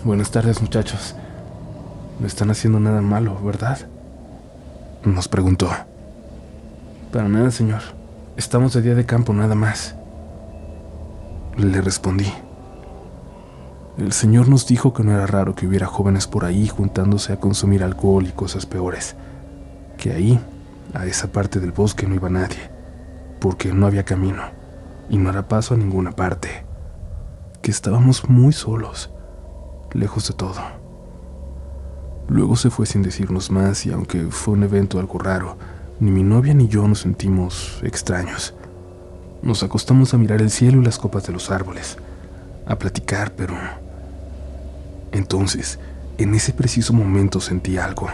Buenas 0.05 0.31
tardes 0.31 0.61
muchachos. 0.61 1.14
No 2.18 2.27
están 2.27 2.51
haciendo 2.51 2.81
nada 2.81 3.03
malo, 3.03 3.38
¿verdad? 3.44 3.79
Nos 5.05 5.29
preguntó. 5.29 5.70
Para 7.12 7.29
nada, 7.29 7.51
señor. 7.51 7.83
Estamos 8.37 8.73
de 8.73 8.83
día 8.83 8.94
de 8.94 9.05
campo 9.05 9.33
nada 9.33 9.55
más. 9.55 9.94
Le 11.57 11.81
respondí. 11.81 12.33
El 13.99 14.12
señor 14.12 14.49
nos 14.49 14.66
dijo 14.66 14.92
que 14.92 15.05
no 15.05 15.12
era 15.12 15.27
raro 15.27 15.55
que 15.55 15.66
hubiera 15.66 15.87
jóvenes 15.87 16.27
por 16.27 16.44
ahí 16.44 16.68
juntándose 16.68 17.33
a 17.33 17.38
consumir 17.38 17.85
alcohol 17.85 18.27
y 18.27 18.33
cosas 18.33 18.66
peores. 18.66 19.14
Que 19.99 20.12
ahí, 20.12 20.40
a 20.94 21.07
esa 21.07 21.29
parte 21.29 21.61
del 21.61 21.73
bosque, 21.73 22.07
no 22.07 22.14
iba 22.14 22.29
nadie, 22.29 22.73
porque 23.44 23.74
no 23.74 23.87
había 23.87 24.07
camino 24.07 24.42
y 25.11 25.18
no 25.18 25.28
era 25.28 25.48
paso 25.48 25.74
a 25.74 25.76
ninguna 25.76 26.12
parte. 26.12 26.64
Que 27.61 27.70
estábamos 27.70 28.26
muy 28.26 28.54
solos, 28.54 29.11
lejos 29.92 30.26
de 30.28 30.33
todo. 30.33 30.62
Luego 32.26 32.57
se 32.57 32.70
fue 32.70 32.87
sin 32.87 33.02
decirnos 33.02 33.50
más 33.50 33.85
y 33.85 33.92
aunque 33.92 34.28
fue 34.30 34.54
un 34.54 34.62
evento 34.62 34.98
algo 34.98 35.18
raro, 35.18 35.59
ni 36.00 36.11
mi 36.11 36.22
novia 36.22 36.54
ni 36.54 36.68
yo 36.68 36.88
nos 36.88 37.00
sentimos 37.00 37.80
extraños. 37.83 38.54
Nos 39.42 39.62
acostamos 39.62 40.14
a 40.14 40.16
mirar 40.16 40.40
el 40.40 40.48
cielo 40.48 40.80
y 40.80 40.85
las 40.87 40.98
copas 40.98 41.26
de 41.26 41.35
los 41.35 41.50
árboles, 41.50 41.98
a 42.64 42.78
platicar, 42.78 43.33
pero 43.33 43.54
entonces, 45.12 45.78
en 46.16 46.35
ese 46.35 46.54
preciso 46.54 46.94
momento 46.94 47.40
sentí 47.40 47.76
algo. 47.76 48.09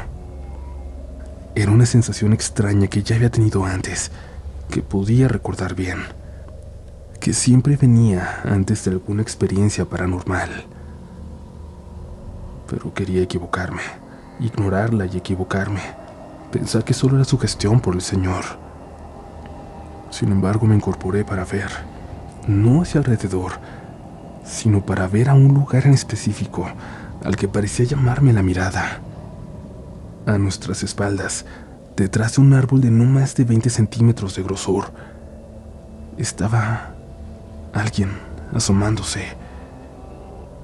Era 1.55 1.71
una 1.71 1.87
sensación 1.87 2.33
extraña 2.33 2.89
que 2.89 3.05
ya 3.05 3.15
había 3.15 3.31
tenido 3.31 3.65
antes, 3.65 4.11
que 4.71 4.83
podía 4.83 5.29
recordar 5.29 5.75
bien, 5.75 5.99
que 7.21 7.33
siempre 7.35 7.77
venía 7.77 8.41
antes 8.45 8.85
de 8.85 8.93
alguna 8.93 9.21
experiencia 9.23 9.85
paranormal. 9.85 10.65
Pero 12.69 12.95
quería 12.95 13.23
equivocarme, 13.23 13.83
ignorarla 14.39 15.07
y 15.07 15.17
equivocarme, 15.17 15.83
pensar 16.53 16.85
que 16.85 16.95
solo 16.95 17.17
era 17.17 17.25
su 17.25 17.37
gestión 17.39 17.81
por 17.81 17.95
el 17.95 18.01
Señor. 18.01 18.45
Sin 20.11 20.33
embargo, 20.33 20.67
me 20.67 20.77
incorporé 20.77 21.25
para 21.25 21.45
ver, 21.45 21.71
no 22.47 22.83
hacia 22.83 23.01
alrededor, 23.01 23.53
sino 24.45 24.81
para 24.81 25.07
ver 25.07 25.29
a 25.29 25.35
un 25.35 25.53
lugar 25.53 25.87
en 25.87 25.95
específico 25.95 26.67
al 27.25 27.37
que 27.37 27.49
parecía 27.49 27.85
llamarme 27.85 28.33
la 28.33 28.43
mirada. 28.43 29.01
A 30.27 30.39
nuestras 30.39 30.83
espaldas, 30.83 31.45
detrás 32.01 32.37
de 32.37 32.41
un 32.41 32.55
árbol 32.55 32.81
de 32.81 32.91
no 32.91 33.05
más 33.05 33.35
de 33.35 33.45
20 33.45 33.69
centímetros 33.69 34.35
de 34.35 34.43
grosor, 34.43 34.91
estaba 36.17 36.95
alguien 37.75 38.11
asomándose. 38.55 39.37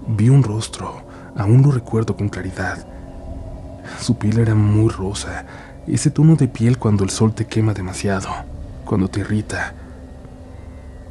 Vi 0.08 0.30
un 0.30 0.42
rostro, 0.42 1.02
aún 1.36 1.62
lo 1.62 1.70
recuerdo 1.70 2.16
con 2.16 2.30
claridad. 2.30 2.86
Su 4.00 4.16
piel 4.16 4.38
era 4.38 4.54
muy 4.54 4.88
rosa, 4.88 5.44
ese 5.86 6.10
tono 6.10 6.36
de 6.36 6.48
piel 6.48 6.78
cuando 6.78 7.04
el 7.04 7.10
sol 7.10 7.34
te 7.34 7.46
quema 7.46 7.74
demasiado, 7.74 8.30
cuando 8.86 9.08
te 9.08 9.20
irrita. 9.20 9.74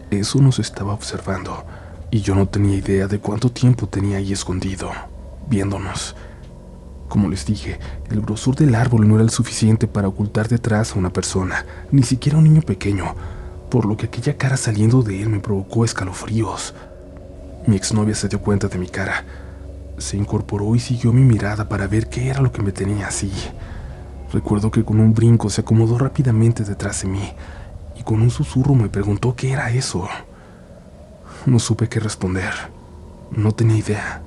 Eso 0.09 0.41
nos 0.41 0.57
estaba 0.57 0.93
observando 0.93 1.65
y 2.09 2.21
yo 2.21 2.33
no 2.33 2.47
tenía 2.47 2.77
idea 2.77 3.07
de 3.07 3.19
cuánto 3.19 3.51
tiempo 3.51 3.87
tenía 3.87 4.17
ahí 4.17 4.33
escondido, 4.33 4.89
viéndonos. 5.47 6.15
Como 7.07 7.29
les 7.29 7.45
dije, 7.45 7.79
el 8.09 8.21
grosor 8.21 8.55
del 8.55 8.75
árbol 8.75 9.07
no 9.07 9.15
era 9.15 9.23
el 9.23 9.29
suficiente 9.29 9.87
para 9.87 10.07
ocultar 10.07 10.47
detrás 10.47 10.93
a 10.93 10.99
una 10.99 11.11
persona, 11.13 11.65
ni 11.91 12.03
siquiera 12.03 12.37
un 12.37 12.45
niño 12.45 12.61
pequeño, 12.61 13.15
por 13.69 13.85
lo 13.85 13.95
que 13.95 14.07
aquella 14.07 14.37
cara 14.37 14.57
saliendo 14.57 15.01
de 15.01 15.21
él 15.21 15.29
me 15.29 15.39
provocó 15.39 15.85
escalofríos. 15.85 16.73
Mi 17.67 17.75
exnovia 17.75 18.15
se 18.15 18.27
dio 18.27 18.41
cuenta 18.41 18.67
de 18.67 18.77
mi 18.77 18.87
cara. 18.87 19.25
Se 19.97 20.17
incorporó 20.17 20.75
y 20.75 20.79
siguió 20.79 21.13
mi 21.13 21.21
mirada 21.21 21.69
para 21.69 21.87
ver 21.87 22.09
qué 22.09 22.29
era 22.29 22.41
lo 22.41 22.51
que 22.51 22.61
me 22.61 22.71
tenía 22.71 23.07
así. 23.07 23.31
Recuerdo 24.33 24.71
que 24.71 24.83
con 24.83 24.99
un 24.99 25.13
brinco 25.13 25.49
se 25.49 25.61
acomodó 25.61 25.97
rápidamente 25.97 26.63
detrás 26.63 27.01
de 27.01 27.07
mí 27.07 27.33
y 27.97 28.03
con 28.03 28.21
un 28.21 28.29
susurro 28.29 28.75
me 28.75 28.89
preguntó 28.89 29.35
qué 29.35 29.53
era 29.53 29.71
eso. 29.71 30.07
No 31.45 31.59
supe 31.59 31.87
qué 31.87 31.99
responder. 31.99 32.53
No 33.31 33.51
tenía 33.51 33.77
idea. 33.77 34.24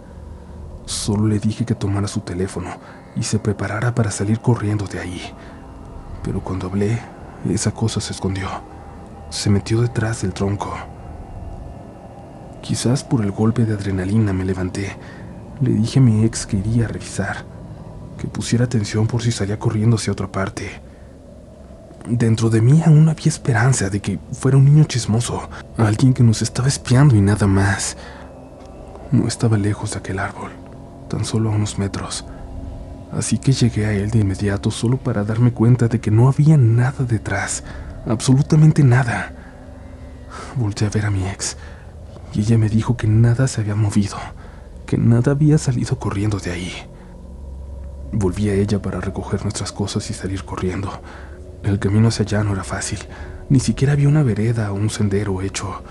Solo 0.88 1.27
le 1.27 1.38
dije 1.38 1.66
que 1.66 1.74
tomara 1.74 2.09
su 2.09 2.20
teléfono 2.20 2.70
y 3.14 3.22
se 3.22 3.38
preparara 3.38 3.94
para 3.94 4.11
salir 4.11 4.40
corriendo 4.40 4.87
de 4.87 4.98
ahí. 4.98 5.20
Pero 6.22 6.40
cuando 6.40 6.66
hablé, 6.66 6.98
esa 7.46 7.72
cosa 7.72 8.01
se 8.01 8.14
escondió. 8.14 8.48
Se 9.29 9.51
metió 9.51 9.83
detrás 9.83 10.22
del 10.22 10.33
tronco. 10.33 10.74
Quizás 12.62 13.05
por 13.05 13.22
el 13.22 13.33
golpe 13.33 13.66
de 13.66 13.74
adrenalina 13.74 14.33
me 14.33 14.46
levanté. 14.46 14.96
Le 15.61 15.72
dije 15.72 15.98
a 15.98 16.03
mi 16.03 16.24
ex 16.24 16.46
que 16.46 16.57
iría 16.57 16.87
a 16.87 16.88
revisar, 16.88 17.44
que 18.16 18.27
pusiera 18.27 18.64
atención 18.64 19.07
por 19.07 19.20
si 19.20 19.31
salía 19.31 19.59
corriendo 19.59 19.96
hacia 19.96 20.14
otra 20.14 20.33
parte. 20.33 20.81
Dentro 22.09 22.48
de 22.48 22.62
mí 22.62 22.83
aún 22.87 23.11
había 23.11 23.27
esperanza 23.27 23.90
de 23.90 24.01
que 24.01 24.18
fuera 24.33 24.57
un 24.57 24.64
niño 24.64 24.85
chismoso, 24.85 25.51
alguien 25.77 26.14
que 26.14 26.22
nos 26.22 26.40
estaba 26.40 26.66
espiando 26.66 27.14
y 27.14 27.20
nada 27.20 27.46
más. 27.46 27.98
No 29.12 29.29
estaba 29.29 29.59
lejos 29.59 29.90
de 29.90 29.98
aquel 29.98 30.18
árbol, 30.18 30.51
tan 31.09 31.25
solo 31.25 31.51
a 31.51 31.57
unos 31.57 31.79
metros. 31.79 32.25
Así 33.12 33.38
que 33.38 33.53
llegué 33.53 33.87
a 33.87 33.92
él 33.92 34.11
de 34.11 34.18
inmediato 34.18 34.71
solo 34.71 34.99
para 34.99 35.25
darme 35.25 35.53
cuenta 35.53 35.88
de 35.88 36.01
que 36.01 36.11
no 36.11 36.29
había 36.29 36.57
nada 36.57 37.05
detrás, 37.05 37.64
absolutamente 38.07 38.85
nada. 38.85 39.33
Volté 40.57 40.85
a 40.85 40.90
ver 40.90 41.07
a 41.07 41.11
mi 41.11 41.27
ex 41.27 41.57
y 42.35 42.40
ella 42.40 42.59
me 42.59 42.68
dijo 42.68 42.97
que 42.97 43.07
nada 43.07 43.49
se 43.49 43.61
había 43.61 43.75
movido, 43.75 44.16
que 44.87 44.99
nada 44.99 45.33
había 45.33 45.59
salido 45.59 45.99
corriendo 45.99 46.38
de 46.38 46.51
ahí. 46.51 46.73
Volví 48.12 48.49
a 48.51 48.55
ella 48.55 48.81
para 48.81 49.01
recoger 49.01 49.42
nuestras 49.42 49.73
cosas 49.73 50.09
y 50.11 50.14
salir 50.14 50.44
corriendo. 50.44 50.90
El 51.62 51.79
camino 51.79 52.09
hacia 52.09 52.25
allá 52.25 52.44
no 52.44 52.53
era 52.53 52.64
fácil, 52.64 52.99
ni 53.49 53.61
siquiera 53.61 53.94
había 53.94 54.09
una 54.09 54.23
vereda 54.23 54.71
o 54.73 54.75
un 54.75 54.90
sendero 54.90 55.40
hecho. 55.42 55.83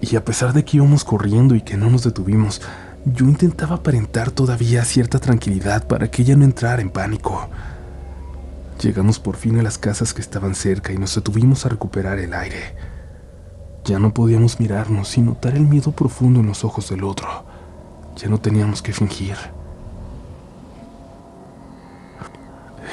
Y 0.00 0.16
a 0.16 0.24
pesar 0.24 0.52
de 0.52 0.64
que 0.64 0.78
íbamos 0.78 1.04
corriendo 1.04 1.54
y 1.54 1.62
que 1.62 1.76
no 1.76 1.88
nos 1.88 2.04
detuvimos, 2.04 2.60
yo 3.04 3.26
intentaba 3.26 3.76
aparentar 3.76 4.30
todavía 4.30 4.84
cierta 4.84 5.18
tranquilidad 5.18 5.86
para 5.86 6.10
que 6.10 6.22
ella 6.22 6.36
no 6.36 6.44
entrara 6.44 6.82
en 6.82 6.90
pánico. 6.90 7.48
Llegamos 8.80 9.18
por 9.18 9.36
fin 9.36 9.58
a 9.58 9.62
las 9.62 9.78
casas 9.78 10.14
que 10.14 10.20
estaban 10.20 10.54
cerca 10.54 10.92
y 10.92 10.98
nos 10.98 11.14
detuvimos 11.14 11.66
a 11.66 11.68
recuperar 11.68 12.18
el 12.18 12.32
aire. 12.34 12.74
Ya 13.84 13.98
no 13.98 14.14
podíamos 14.14 14.60
mirarnos 14.60 15.08
sin 15.08 15.26
notar 15.26 15.56
el 15.56 15.66
miedo 15.66 15.90
profundo 15.92 16.40
en 16.40 16.46
los 16.46 16.64
ojos 16.64 16.88
del 16.90 17.02
otro. 17.02 17.28
Ya 18.16 18.28
no 18.28 18.38
teníamos 18.38 18.82
que 18.82 18.92
fingir. 18.92 19.36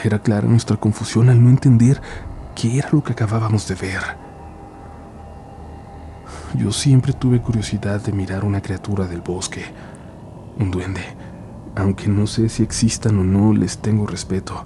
Era 0.03 0.19
clara 0.19 0.47
nuestra 0.47 0.77
confusión 0.77 1.29
al 1.29 1.43
no 1.43 1.49
entender 1.49 2.01
qué 2.55 2.79
era 2.79 2.89
lo 2.91 3.03
que 3.03 3.13
acabábamos 3.13 3.67
de 3.67 3.75
ver. 3.75 4.01
Yo 6.55 6.71
siempre 6.71 7.13
tuve 7.13 7.41
curiosidad 7.41 8.01
de 8.01 8.11
mirar 8.11 8.43
una 8.43 8.61
criatura 8.61 9.05
del 9.05 9.21
bosque, 9.21 9.65
un 10.59 10.71
duende. 10.71 11.01
Aunque 11.75 12.07
no 12.07 12.27
sé 12.27 12.49
si 12.49 12.61
existan 12.61 13.17
o 13.17 13.23
no, 13.23 13.53
les 13.53 13.79
tengo 13.79 14.05
respeto. 14.05 14.65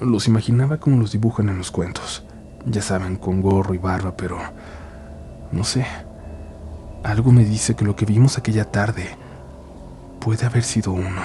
Los 0.00 0.26
imaginaba 0.26 0.78
como 0.78 0.98
los 0.98 1.12
dibujan 1.12 1.48
en 1.48 1.58
los 1.58 1.70
cuentos. 1.70 2.24
Ya 2.66 2.82
saben, 2.82 3.16
con 3.16 3.40
gorro 3.40 3.74
y 3.74 3.78
barba, 3.78 4.16
pero... 4.16 4.38
No 5.52 5.62
sé. 5.64 5.86
Algo 7.04 7.30
me 7.30 7.44
dice 7.44 7.76
que 7.76 7.84
lo 7.84 7.94
que 7.94 8.04
vimos 8.04 8.36
aquella 8.36 8.64
tarde 8.64 9.06
puede 10.20 10.44
haber 10.44 10.64
sido 10.64 10.92
uno. 10.92 11.22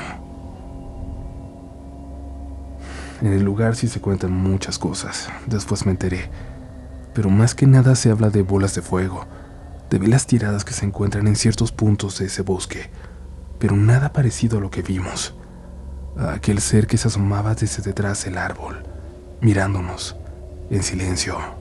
En 3.22 3.34
el 3.34 3.44
lugar 3.44 3.76
sí 3.76 3.88
se 3.88 4.02
cuentan 4.02 4.32
muchas 4.32 4.78
cosas, 4.78 5.30
después 5.48 5.86
me 5.86 5.92
enteré. 5.92 6.30
Pero 7.14 7.30
más 7.30 7.56
que 7.56 7.68
nada 7.68 7.96
se 7.96 8.12
habla 8.12 8.30
de 8.30 8.42
bolas 8.42 8.74
de 8.76 8.82
fuego, 8.82 9.26
de 9.92 10.00
velas 10.00 10.26
tiradas 10.26 10.66
que 10.66 10.74
se 10.74 10.86
encuentran 10.86 11.28
en 11.28 11.36
ciertos 11.36 11.72
puntos 11.74 12.18
de 12.18 12.26
ese 12.26 12.42
bosque, 12.42 12.90
pero 13.60 13.76
nada 13.76 14.14
parecido 14.14 14.58
a 14.58 14.62
lo 14.62 14.72
que 14.72 14.82
vimos. 14.82 15.36
A 16.18 16.34
aquel 16.34 16.62
ser 16.62 16.88
que 16.88 16.98
se 16.98 17.10
asomaba 17.10 17.54
desde 17.56 17.84
detrás 17.84 18.24
del 18.24 18.38
árbol, 18.38 18.84
mirándonos, 19.42 20.16
en 20.70 20.82
silencio. 20.82 21.61